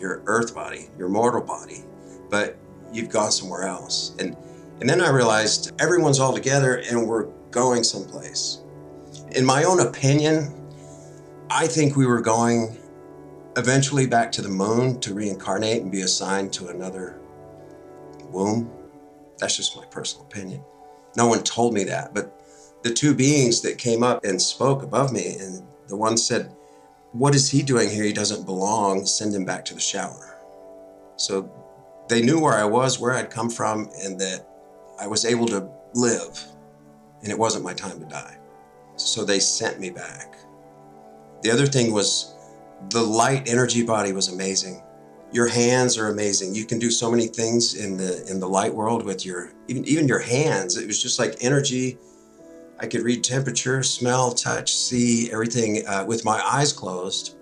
your 0.00 0.22
earth 0.26 0.54
body, 0.54 0.88
your 0.98 1.08
mortal 1.08 1.42
body, 1.42 1.84
but 2.30 2.56
you've 2.92 3.10
gone 3.10 3.30
somewhere 3.30 3.64
else. 3.64 4.16
And 4.18 4.36
and 4.80 4.88
then 4.88 5.02
I 5.02 5.10
realized 5.10 5.72
everyone's 5.78 6.18
all 6.18 6.32
together 6.32 6.76
and 6.88 7.06
we're 7.06 7.26
going 7.50 7.84
someplace. 7.84 8.62
In 9.32 9.44
my 9.44 9.64
own 9.64 9.80
opinion, 9.80 10.59
I 11.52 11.66
think 11.66 11.96
we 11.96 12.06
were 12.06 12.20
going 12.20 12.78
eventually 13.56 14.06
back 14.06 14.30
to 14.32 14.42
the 14.42 14.48
moon 14.48 15.00
to 15.00 15.14
reincarnate 15.14 15.82
and 15.82 15.90
be 15.90 16.02
assigned 16.02 16.52
to 16.52 16.68
another 16.68 17.18
womb. 18.30 18.70
That's 19.38 19.56
just 19.56 19.76
my 19.76 19.84
personal 19.86 20.24
opinion. 20.26 20.62
No 21.16 21.26
one 21.26 21.42
told 21.42 21.74
me 21.74 21.82
that, 21.84 22.14
but 22.14 22.40
the 22.84 22.92
two 22.92 23.14
beings 23.14 23.62
that 23.62 23.78
came 23.78 24.04
up 24.04 24.24
and 24.24 24.40
spoke 24.40 24.84
above 24.84 25.12
me, 25.12 25.38
and 25.40 25.66
the 25.88 25.96
one 25.96 26.16
said, 26.16 26.54
what 27.10 27.34
is 27.34 27.50
he 27.50 27.62
doing 27.62 27.90
here? 27.90 28.04
He 28.04 28.12
doesn't 28.12 28.46
belong. 28.46 29.04
Send 29.04 29.34
him 29.34 29.44
back 29.44 29.64
to 29.64 29.74
the 29.74 29.80
shower. 29.80 30.38
So 31.16 31.50
they 32.08 32.22
knew 32.22 32.38
where 32.38 32.54
I 32.54 32.64
was, 32.64 33.00
where 33.00 33.12
I'd 33.12 33.30
come 33.30 33.50
from, 33.50 33.90
and 34.04 34.20
that 34.20 34.46
I 35.00 35.08
was 35.08 35.24
able 35.24 35.46
to 35.46 35.68
live, 35.94 36.40
and 37.22 37.32
it 37.32 37.38
wasn't 37.38 37.64
my 37.64 37.74
time 37.74 37.98
to 37.98 38.06
die. 38.06 38.36
So 38.94 39.24
they 39.24 39.40
sent 39.40 39.80
me 39.80 39.90
back. 39.90 40.36
The 41.42 41.50
other 41.50 41.66
thing 41.66 41.92
was 41.92 42.34
the 42.90 43.02
light 43.02 43.48
energy 43.48 43.82
body 43.84 44.12
was 44.12 44.28
amazing. 44.28 44.82
Your 45.32 45.46
hands 45.46 45.96
are 45.96 46.08
amazing. 46.08 46.54
You 46.54 46.64
can 46.64 46.78
do 46.78 46.90
so 46.90 47.10
many 47.10 47.28
things 47.28 47.74
in 47.74 47.96
the 47.96 48.26
in 48.26 48.40
the 48.40 48.48
light 48.48 48.74
world 48.74 49.04
with 49.04 49.24
your 49.24 49.52
even 49.68 49.84
even 49.84 50.08
your 50.08 50.18
hands. 50.18 50.76
It 50.76 50.86
was 50.86 51.02
just 51.02 51.18
like 51.18 51.36
energy 51.40 51.98
I 52.82 52.86
could 52.86 53.02
read 53.02 53.22
temperature, 53.22 53.82
smell, 53.82 54.32
touch, 54.32 54.74
see 54.74 55.30
everything 55.30 55.86
uh, 55.86 56.06
with 56.08 56.24
my 56.24 56.40
eyes 56.42 56.72
closed. 56.72 57.36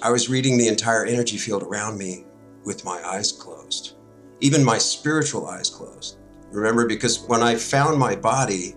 I 0.00 0.10
was 0.10 0.30
reading 0.30 0.56
the 0.56 0.68
entire 0.68 1.04
energy 1.04 1.36
field 1.36 1.62
around 1.62 1.98
me 1.98 2.24
with 2.64 2.82
my 2.82 2.98
eyes 3.06 3.30
closed, 3.30 3.96
even 4.40 4.64
my 4.64 4.78
spiritual 4.78 5.46
eyes 5.46 5.68
closed. 5.68 6.16
Remember, 6.50 6.86
because 6.86 7.20
when 7.26 7.42
I 7.42 7.56
found 7.56 7.98
my 7.98 8.16
body, 8.16 8.74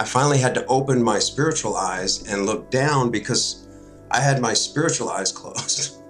I 0.00 0.04
finally 0.04 0.38
had 0.38 0.54
to 0.54 0.66
open 0.66 1.00
my 1.00 1.20
spiritual 1.20 1.76
eyes 1.76 2.26
and 2.28 2.44
look 2.44 2.68
down 2.72 3.12
because 3.12 3.63
I 4.10 4.20
had 4.20 4.40
my 4.40 4.54
spiritual 4.54 5.08
eyes 5.10 5.32
closed. 5.32 5.96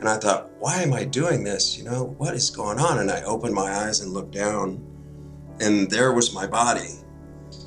And 0.00 0.08
I 0.08 0.16
thought, 0.16 0.50
why 0.58 0.80
am 0.80 0.94
I 0.94 1.04
doing 1.04 1.44
this? 1.44 1.76
You 1.76 1.84
know, 1.84 2.14
what 2.16 2.34
is 2.34 2.48
going 2.48 2.78
on? 2.78 3.00
And 3.00 3.10
I 3.10 3.22
opened 3.22 3.54
my 3.54 3.70
eyes 3.70 4.00
and 4.00 4.14
looked 4.14 4.32
down, 4.32 4.82
and 5.60 5.90
there 5.90 6.14
was 6.14 6.32
my 6.32 6.46
body. 6.46 6.88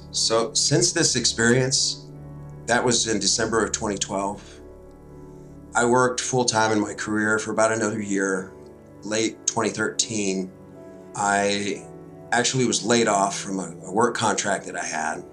So, 0.09 0.51
since 0.53 0.91
this 0.93 1.15
experience, 1.15 2.07
that 2.65 2.83
was 2.83 3.07
in 3.07 3.19
December 3.19 3.63
of 3.63 3.71
2012, 3.71 4.61
I 5.75 5.85
worked 5.85 6.21
full 6.21 6.45
time 6.45 6.71
in 6.71 6.79
my 6.79 6.95
career 6.95 7.37
for 7.37 7.51
about 7.51 7.71
another 7.71 8.01
year. 8.01 8.51
Late 9.03 9.45
2013, 9.45 10.51
I 11.15 11.85
actually 12.31 12.65
was 12.65 12.83
laid 12.83 13.07
off 13.07 13.39
from 13.39 13.59
a, 13.59 13.91
work 13.91 14.15
contract 14.15 14.65
that 14.65 14.75
I 14.75 14.85
had, 14.85 15.23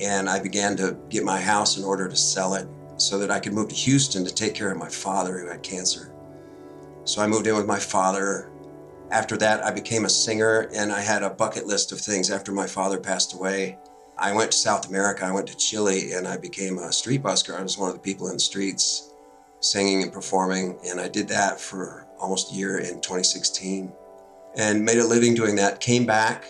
and 0.00 0.28
I 0.28 0.40
began 0.40 0.76
to 0.78 0.96
get 1.08 1.22
my 1.22 1.40
house 1.40 1.78
in 1.78 1.84
order 1.84 2.08
to 2.08 2.16
sell 2.16 2.54
it 2.54 2.66
so 3.02 3.18
that 3.18 3.30
I 3.30 3.40
could 3.40 3.52
move 3.52 3.68
to 3.68 3.74
Houston 3.74 4.24
to 4.24 4.32
take 4.32 4.54
care 4.54 4.70
of 4.70 4.78
my 4.78 4.88
father 4.88 5.38
who 5.38 5.48
had 5.48 5.62
cancer. 5.62 6.12
So 7.04 7.20
I 7.20 7.26
moved 7.26 7.46
in 7.46 7.56
with 7.56 7.66
my 7.66 7.78
father. 7.78 8.50
After 9.10 9.36
that, 9.38 9.64
I 9.64 9.70
became 9.70 10.04
a 10.04 10.08
singer, 10.08 10.70
and 10.74 10.92
I 10.92 11.00
had 11.00 11.22
a 11.22 11.30
bucket 11.30 11.66
list 11.66 11.92
of 11.92 12.00
things 12.00 12.30
after 12.30 12.52
my 12.52 12.66
father 12.66 12.98
passed 12.98 13.34
away. 13.34 13.78
I 14.16 14.32
went 14.32 14.52
to 14.52 14.56
South 14.56 14.88
America, 14.88 15.24
I 15.24 15.32
went 15.32 15.48
to 15.48 15.56
Chile, 15.56 16.12
and 16.12 16.28
I 16.28 16.36
became 16.36 16.78
a 16.78 16.92
street 16.92 17.22
busker. 17.22 17.58
I 17.58 17.62
was 17.62 17.76
one 17.76 17.88
of 17.88 17.94
the 17.94 18.00
people 18.00 18.28
in 18.28 18.34
the 18.34 18.40
streets 18.40 19.12
singing 19.60 20.02
and 20.02 20.12
performing, 20.12 20.78
and 20.86 21.00
I 21.00 21.08
did 21.08 21.28
that 21.28 21.60
for 21.60 22.06
almost 22.18 22.52
a 22.52 22.54
year 22.54 22.78
in 22.78 23.00
2016 23.00 23.92
and 24.56 24.84
made 24.84 24.98
a 24.98 25.06
living 25.06 25.34
doing 25.34 25.56
that. 25.56 25.80
Came 25.80 26.06
back 26.06 26.44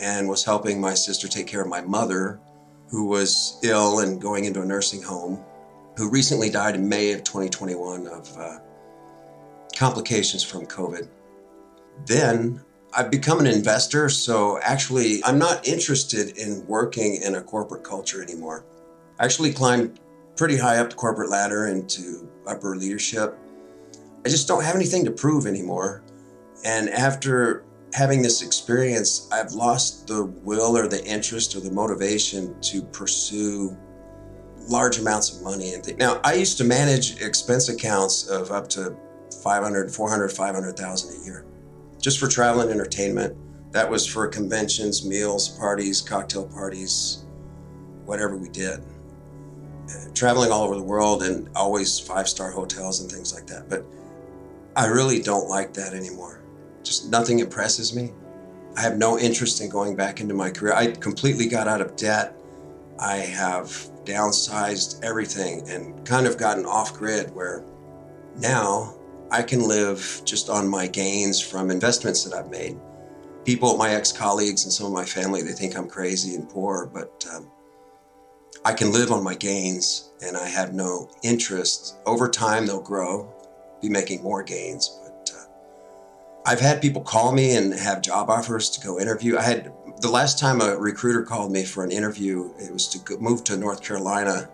and 0.00 0.28
was 0.28 0.44
helping 0.44 0.80
my 0.80 0.94
sister 0.94 1.28
take 1.28 1.46
care 1.46 1.60
of 1.60 1.68
my 1.68 1.80
mother, 1.80 2.40
who 2.88 3.06
was 3.06 3.58
ill 3.62 4.00
and 4.00 4.20
going 4.20 4.44
into 4.44 4.62
a 4.62 4.64
nursing 4.64 5.02
home, 5.02 5.44
who 5.96 6.10
recently 6.10 6.50
died 6.50 6.74
in 6.74 6.88
May 6.88 7.12
of 7.12 7.24
2021 7.24 8.06
of 8.06 8.36
uh, 8.38 8.58
complications 9.76 10.42
from 10.42 10.66
COVID. 10.66 11.08
Then 12.06 12.60
I've 12.92 13.10
become 13.10 13.40
an 13.40 13.46
investor, 13.46 14.08
so 14.08 14.58
actually, 14.62 15.22
I'm 15.24 15.38
not 15.38 15.66
interested 15.66 16.36
in 16.36 16.66
working 16.66 17.16
in 17.22 17.34
a 17.36 17.42
corporate 17.42 17.84
culture 17.84 18.22
anymore. 18.22 18.64
I 19.18 19.24
actually 19.24 19.52
climbed 19.52 20.00
pretty 20.36 20.56
high 20.56 20.78
up 20.78 20.90
the 20.90 20.96
corporate 20.96 21.30
ladder 21.30 21.68
into 21.68 22.28
upper 22.46 22.76
leadership. 22.76 23.36
I 24.24 24.28
just 24.28 24.48
don't 24.48 24.64
have 24.64 24.74
anything 24.74 25.04
to 25.04 25.10
prove 25.10 25.46
anymore. 25.46 26.02
And 26.64 26.88
after 26.88 27.64
having 27.92 28.22
this 28.22 28.42
experience, 28.42 29.28
I've 29.30 29.52
lost 29.52 30.08
the 30.08 30.24
will 30.24 30.76
or 30.76 30.88
the 30.88 31.04
interest 31.04 31.54
or 31.54 31.60
the 31.60 31.70
motivation 31.70 32.60
to 32.62 32.82
pursue 32.82 33.76
large 34.68 34.98
amounts 34.98 35.36
of 35.36 35.42
money 35.42 35.74
and. 35.74 35.96
Now, 35.98 36.20
I 36.24 36.34
used 36.34 36.58
to 36.58 36.64
manage 36.64 37.20
expense 37.20 37.68
accounts 37.68 38.28
of 38.28 38.50
up 38.50 38.68
to 38.70 38.96
500, 39.42 39.90
400, 39.90 40.28
500,000 40.30 41.22
a 41.22 41.24
year 41.24 41.44
just 42.04 42.20
for 42.20 42.28
travel 42.28 42.60
and 42.60 42.70
entertainment. 42.70 43.34
That 43.72 43.90
was 43.90 44.06
for 44.06 44.28
conventions, 44.28 45.06
meals, 45.06 45.48
parties, 45.48 46.02
cocktail 46.02 46.46
parties, 46.46 47.24
whatever 48.04 48.36
we 48.36 48.50
did. 48.50 48.80
Uh, 49.88 50.12
traveling 50.14 50.52
all 50.52 50.64
over 50.64 50.74
the 50.74 50.82
world 50.82 51.22
and 51.22 51.48
always 51.56 51.98
five 51.98 52.28
star 52.28 52.50
hotels 52.50 53.00
and 53.00 53.10
things 53.10 53.34
like 53.34 53.46
that. 53.46 53.70
But 53.70 53.86
I 54.76 54.86
really 54.86 55.22
don't 55.22 55.48
like 55.48 55.72
that 55.74 55.94
anymore. 55.94 56.42
Just 56.82 57.08
nothing 57.08 57.38
impresses 57.38 57.96
me. 57.96 58.12
I 58.76 58.82
have 58.82 58.98
no 58.98 59.18
interest 59.18 59.62
in 59.62 59.70
going 59.70 59.96
back 59.96 60.20
into 60.20 60.34
my 60.34 60.50
career. 60.50 60.74
I 60.74 60.90
completely 60.92 61.46
got 61.46 61.68
out 61.68 61.80
of 61.80 61.96
debt. 61.96 62.36
I 62.98 63.16
have 63.16 63.70
downsized 64.04 65.02
everything 65.02 65.68
and 65.68 66.04
kind 66.06 66.26
of 66.26 66.38
gotten 66.38 66.66
off 66.66 66.94
grid 66.94 67.34
where 67.34 67.64
now 68.36 68.94
I 69.30 69.42
can 69.42 69.66
live 69.66 70.22
just 70.24 70.48
on 70.48 70.68
my 70.68 70.86
gains 70.86 71.40
from 71.40 71.70
investments 71.70 72.24
that 72.24 72.34
I've 72.34 72.50
made. 72.50 72.78
People, 73.44 73.76
my 73.76 73.90
ex 73.90 74.12
colleagues, 74.12 74.64
and 74.64 74.72
some 74.72 74.86
of 74.86 74.92
my 74.92 75.04
family, 75.04 75.42
they 75.42 75.52
think 75.52 75.76
I'm 75.76 75.88
crazy 75.88 76.34
and 76.34 76.48
poor, 76.48 76.86
but 76.86 77.26
um, 77.34 77.50
I 78.64 78.72
can 78.72 78.92
live 78.92 79.10
on 79.10 79.22
my 79.22 79.34
gains 79.34 80.10
and 80.22 80.36
I 80.36 80.48
have 80.48 80.72
no 80.72 81.10
interest. 81.22 81.96
Over 82.06 82.28
time, 82.28 82.66
they'll 82.66 82.80
grow, 82.80 83.32
be 83.82 83.88
making 83.90 84.22
more 84.22 84.42
gains. 84.42 84.98
But 85.02 85.30
uh, 85.36 85.44
I've 86.46 86.60
had 86.60 86.80
people 86.80 87.02
call 87.02 87.32
me 87.32 87.56
and 87.56 87.74
have 87.74 88.00
job 88.00 88.30
offers 88.30 88.70
to 88.70 88.80
go 88.86 88.98
interview. 88.98 89.36
I 89.36 89.42
had 89.42 89.72
the 90.04 90.10
last 90.10 90.38
time 90.38 90.60
a 90.60 90.76
recruiter 90.76 91.22
called 91.22 91.50
me 91.50 91.64
for 91.64 91.82
an 91.82 91.90
interview, 91.90 92.52
it 92.58 92.70
was 92.70 92.86
to 92.88 93.18
move 93.20 93.42
to 93.42 93.56
North 93.56 93.82
Carolina 93.82 94.50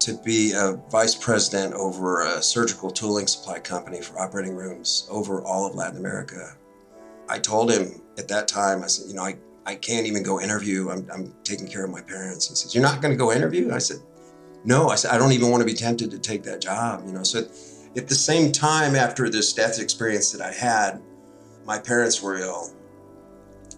to 0.00 0.14
be 0.24 0.50
a 0.56 0.72
vice 0.90 1.14
president 1.14 1.72
over 1.74 2.22
a 2.22 2.42
surgical 2.42 2.90
tooling 2.90 3.28
supply 3.28 3.60
company 3.60 4.00
for 4.00 4.18
operating 4.18 4.56
rooms 4.56 5.06
over 5.08 5.40
all 5.42 5.66
of 5.66 5.76
Latin 5.76 5.98
America. 5.98 6.56
I 7.28 7.38
told 7.38 7.70
him 7.70 8.02
at 8.18 8.26
that 8.26 8.48
time, 8.48 8.82
I 8.82 8.88
said, 8.88 9.06
you 9.06 9.14
know, 9.14 9.22
I, 9.22 9.36
I 9.66 9.76
can't 9.76 10.04
even 10.04 10.24
go 10.24 10.40
interview. 10.40 10.90
I'm, 10.90 11.08
I'm 11.14 11.32
taking 11.44 11.68
care 11.68 11.84
of 11.84 11.90
my 11.92 12.00
parents. 12.00 12.48
He 12.48 12.56
says, 12.56 12.74
You're 12.74 12.82
not 12.82 13.00
going 13.00 13.12
to 13.12 13.16
go 13.16 13.30
interview? 13.30 13.72
I 13.72 13.78
said, 13.78 13.98
No. 14.64 14.88
I 14.88 14.96
said, 14.96 15.12
I 15.12 15.18
don't 15.18 15.30
even 15.30 15.48
want 15.52 15.60
to 15.60 15.64
be 15.64 15.74
tempted 15.74 16.10
to 16.10 16.18
take 16.18 16.42
that 16.42 16.60
job, 16.60 17.04
you 17.06 17.12
know. 17.12 17.22
So 17.22 17.46
at 17.96 18.08
the 18.08 18.16
same 18.16 18.50
time, 18.50 18.96
after 18.96 19.30
this 19.30 19.52
death 19.52 19.78
experience 19.78 20.32
that 20.32 20.40
I 20.40 20.52
had, 20.52 21.00
my 21.64 21.78
parents 21.78 22.20
were 22.20 22.38
ill. 22.38 22.72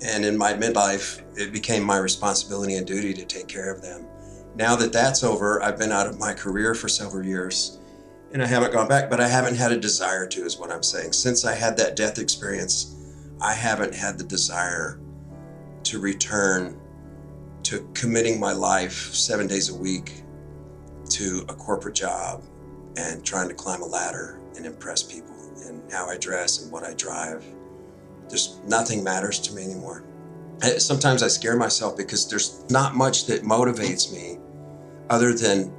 And 0.04 0.24
in 0.24 0.36
my 0.36 0.52
midlife, 0.52 1.22
it 1.36 1.52
became 1.52 1.82
my 1.82 1.98
responsibility 1.98 2.74
and 2.74 2.86
duty 2.86 3.14
to 3.14 3.24
take 3.24 3.48
care 3.48 3.72
of 3.72 3.82
them. 3.82 4.06
Now 4.54 4.76
that 4.76 4.92
that's 4.92 5.24
over, 5.24 5.62
I've 5.62 5.78
been 5.78 5.90
out 5.90 6.06
of 6.06 6.18
my 6.18 6.34
career 6.34 6.74
for 6.74 6.88
several 6.88 7.24
years 7.24 7.80
and 8.34 8.42
I 8.42 8.46
haven't 8.46 8.72
gone 8.72 8.88
back, 8.88 9.08
but 9.08 9.20
I 9.20 9.28
haven't 9.28 9.54
had 9.54 9.70
a 9.70 9.76
desire 9.76 10.26
to, 10.26 10.44
is 10.44 10.58
what 10.58 10.72
I'm 10.72 10.82
saying. 10.82 11.12
Since 11.12 11.44
I 11.44 11.54
had 11.54 11.76
that 11.76 11.94
death 11.94 12.18
experience, 12.18 12.96
I 13.40 13.54
haven't 13.54 13.94
had 13.94 14.18
the 14.18 14.24
desire 14.24 14.98
to 15.84 16.00
return 16.00 16.76
to 17.62 17.88
committing 17.94 18.40
my 18.40 18.52
life 18.52 19.14
seven 19.14 19.46
days 19.46 19.70
a 19.70 19.74
week 19.74 20.24
to 21.10 21.44
a 21.48 21.54
corporate 21.54 21.94
job 21.94 22.42
and 22.96 23.24
trying 23.24 23.48
to 23.48 23.54
climb 23.54 23.82
a 23.82 23.86
ladder 23.86 24.40
and 24.56 24.66
impress 24.66 25.00
people 25.00 25.36
and 25.66 25.80
how 25.92 26.08
I 26.08 26.18
dress 26.18 26.60
and 26.62 26.72
what 26.72 26.82
I 26.82 26.94
drive. 26.94 27.44
Just 28.30 28.64
nothing 28.64 29.04
matters 29.04 29.38
to 29.40 29.54
me 29.54 29.64
anymore. 29.64 30.04
Sometimes 30.78 31.22
I 31.22 31.28
scare 31.28 31.56
myself 31.56 31.96
because 31.96 32.28
there's 32.28 32.64
not 32.70 32.94
much 32.94 33.26
that 33.26 33.42
motivates 33.42 34.12
me 34.12 34.38
other 35.10 35.34
than 35.34 35.72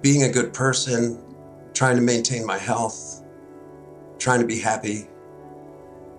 being 0.00 0.24
a 0.24 0.28
good 0.28 0.52
person, 0.52 1.18
trying 1.72 1.96
to 1.96 2.02
maintain 2.02 2.46
my 2.46 2.58
health, 2.58 3.24
trying 4.18 4.40
to 4.40 4.46
be 4.46 4.60
happy, 4.60 5.08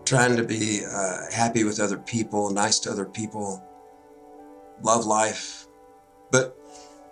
trying 0.04 0.36
to 0.36 0.44
be 0.44 0.82
uh, 0.86 1.32
happy 1.32 1.64
with 1.64 1.80
other 1.80 1.98
people, 1.98 2.50
nice 2.50 2.80
to 2.80 2.92
other 2.92 3.06
people, 3.06 3.64
love 4.82 5.06
life. 5.06 5.68
But 6.32 6.58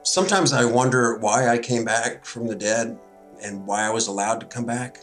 sometimes 0.03 0.51
I 0.51 0.65
wonder 0.65 1.17
why 1.17 1.47
I 1.47 1.57
came 1.57 1.85
back 1.85 2.25
from 2.25 2.47
the 2.47 2.55
dead 2.55 2.99
and 3.41 3.65
why 3.65 3.83
I 3.83 3.89
was 3.89 4.07
allowed 4.07 4.39
to 4.41 4.45
come 4.45 4.65
back. 4.65 4.99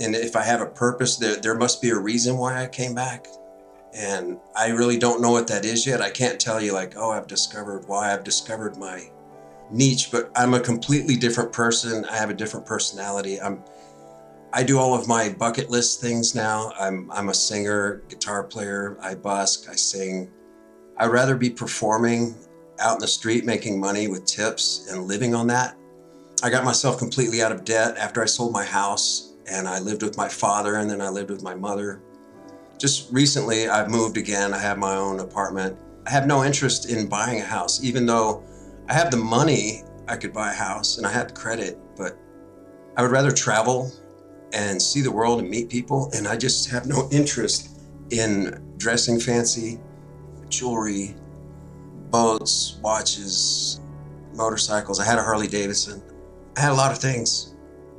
And 0.00 0.14
if 0.14 0.36
I 0.36 0.42
have 0.42 0.60
a 0.60 0.66
purpose, 0.66 1.16
there, 1.16 1.36
there 1.36 1.54
must 1.54 1.80
be 1.80 1.90
a 1.90 1.98
reason 1.98 2.36
why 2.36 2.62
I 2.62 2.66
came 2.66 2.94
back. 2.94 3.26
And 3.94 4.38
I 4.54 4.68
really 4.68 4.98
don't 4.98 5.22
know 5.22 5.30
what 5.30 5.48
that 5.48 5.64
is 5.64 5.86
yet. 5.86 6.02
I 6.02 6.10
can't 6.10 6.38
tell 6.38 6.60
you, 6.60 6.72
like, 6.72 6.94
oh, 6.96 7.10
I've 7.10 7.26
discovered 7.26 7.88
why 7.88 8.12
I've 8.12 8.24
discovered 8.24 8.76
my 8.76 9.10
niche, 9.70 10.10
but 10.12 10.30
I'm 10.36 10.54
a 10.54 10.60
completely 10.60 11.16
different 11.16 11.52
person. 11.52 12.04
I 12.04 12.16
have 12.16 12.30
a 12.30 12.34
different 12.34 12.66
personality. 12.66 13.40
I'm 13.40 13.62
I 14.52 14.62
do 14.62 14.78
all 14.78 14.94
of 14.94 15.06
my 15.06 15.28
bucket 15.28 15.70
list 15.70 16.00
things 16.00 16.34
now. 16.34 16.72
I'm 16.78 17.10
I'm 17.10 17.28
a 17.28 17.34
singer, 17.34 18.02
guitar 18.08 18.44
player, 18.44 18.96
I 19.02 19.14
busk, 19.14 19.68
I 19.68 19.74
sing. 19.74 20.30
I'd 20.96 21.08
rather 21.10 21.36
be 21.36 21.50
performing 21.50 22.34
out 22.78 22.94
in 22.94 23.00
the 23.00 23.08
street 23.08 23.44
making 23.44 23.80
money 23.80 24.08
with 24.08 24.24
tips 24.24 24.88
and 24.90 25.04
living 25.04 25.34
on 25.34 25.46
that. 25.48 25.76
I 26.42 26.50
got 26.50 26.64
myself 26.64 26.98
completely 26.98 27.42
out 27.42 27.52
of 27.52 27.64
debt 27.64 27.96
after 27.96 28.22
I 28.22 28.26
sold 28.26 28.52
my 28.52 28.64
house 28.64 29.25
and 29.48 29.68
I 29.68 29.78
lived 29.78 30.02
with 30.02 30.16
my 30.16 30.28
father 30.28 30.76
and 30.76 30.90
then 30.90 31.00
I 31.00 31.08
lived 31.08 31.30
with 31.30 31.42
my 31.42 31.54
mother. 31.54 32.02
Just 32.78 33.12
recently 33.12 33.68
I've 33.68 33.90
moved 33.90 34.16
again. 34.16 34.52
I 34.52 34.58
have 34.58 34.78
my 34.78 34.96
own 34.96 35.20
apartment. 35.20 35.76
I 36.06 36.10
have 36.10 36.26
no 36.26 36.44
interest 36.44 36.90
in 36.90 37.08
buying 37.08 37.40
a 37.40 37.44
house 37.44 37.82
even 37.82 38.06
though 38.06 38.44
I 38.88 38.94
have 38.94 39.10
the 39.10 39.16
money, 39.16 39.82
I 40.08 40.16
could 40.16 40.32
buy 40.32 40.52
a 40.52 40.54
house 40.54 40.98
and 40.98 41.06
I 41.06 41.10
have 41.10 41.34
credit, 41.34 41.78
but 41.96 42.16
I 42.96 43.02
would 43.02 43.10
rather 43.10 43.32
travel 43.32 43.90
and 44.52 44.80
see 44.80 45.00
the 45.00 45.10
world 45.10 45.40
and 45.40 45.50
meet 45.50 45.68
people. 45.68 46.10
And 46.14 46.28
I 46.28 46.36
just 46.36 46.70
have 46.70 46.86
no 46.86 47.08
interest 47.12 47.80
in 48.10 48.62
dressing 48.76 49.18
fancy, 49.18 49.80
jewelry, 50.48 51.16
boats, 52.10 52.78
watches, 52.82 53.80
motorcycles. 54.34 55.00
I 55.00 55.04
had 55.04 55.18
a 55.18 55.22
Harley 55.22 55.48
Davidson. 55.48 56.02
I 56.56 56.60
had 56.60 56.72
a 56.72 56.74
lot 56.74 56.92
of 56.92 56.98
things, 56.98 57.55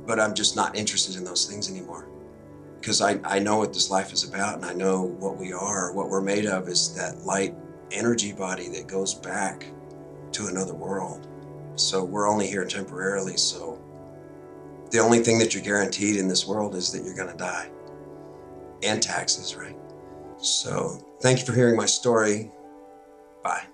but 0.08 0.18
I'm 0.18 0.34
just 0.34 0.56
not 0.56 0.74
interested 0.74 1.16
in 1.16 1.22
those 1.22 1.44
things 1.44 1.70
anymore. 1.70 2.08
Because 2.80 3.02
I, 3.02 3.20
I 3.24 3.38
know 3.38 3.58
what 3.58 3.74
this 3.74 3.90
life 3.90 4.10
is 4.12 4.26
about 4.26 4.54
and 4.54 4.64
I 4.64 4.72
know 4.72 5.02
what 5.02 5.36
we 5.36 5.52
are, 5.52 5.92
what 5.92 6.08
we're 6.08 6.22
made 6.22 6.46
of 6.46 6.66
is 6.66 6.94
that 6.94 7.26
light 7.26 7.54
energy 7.90 8.32
body 8.32 8.68
that 8.70 8.86
goes 8.86 9.12
back 9.12 9.66
to 10.32 10.46
another 10.46 10.74
world. 10.74 11.28
So 11.76 12.02
we're 12.02 12.26
only 12.26 12.46
here 12.46 12.64
temporarily. 12.64 13.36
So 13.36 13.78
the 14.90 14.98
only 14.98 15.18
thing 15.18 15.38
that 15.40 15.52
you're 15.52 15.62
guaranteed 15.62 16.16
in 16.16 16.26
this 16.26 16.46
world 16.46 16.74
is 16.74 16.90
that 16.92 17.04
you're 17.04 17.16
going 17.16 17.30
to 17.30 17.36
die 17.36 17.68
and 18.82 19.02
taxes, 19.02 19.56
right? 19.56 19.76
So 20.38 21.04
thank 21.20 21.40
you 21.40 21.44
for 21.44 21.52
hearing 21.52 21.76
my 21.76 21.86
story. 21.86 22.50
Bye. 23.42 23.64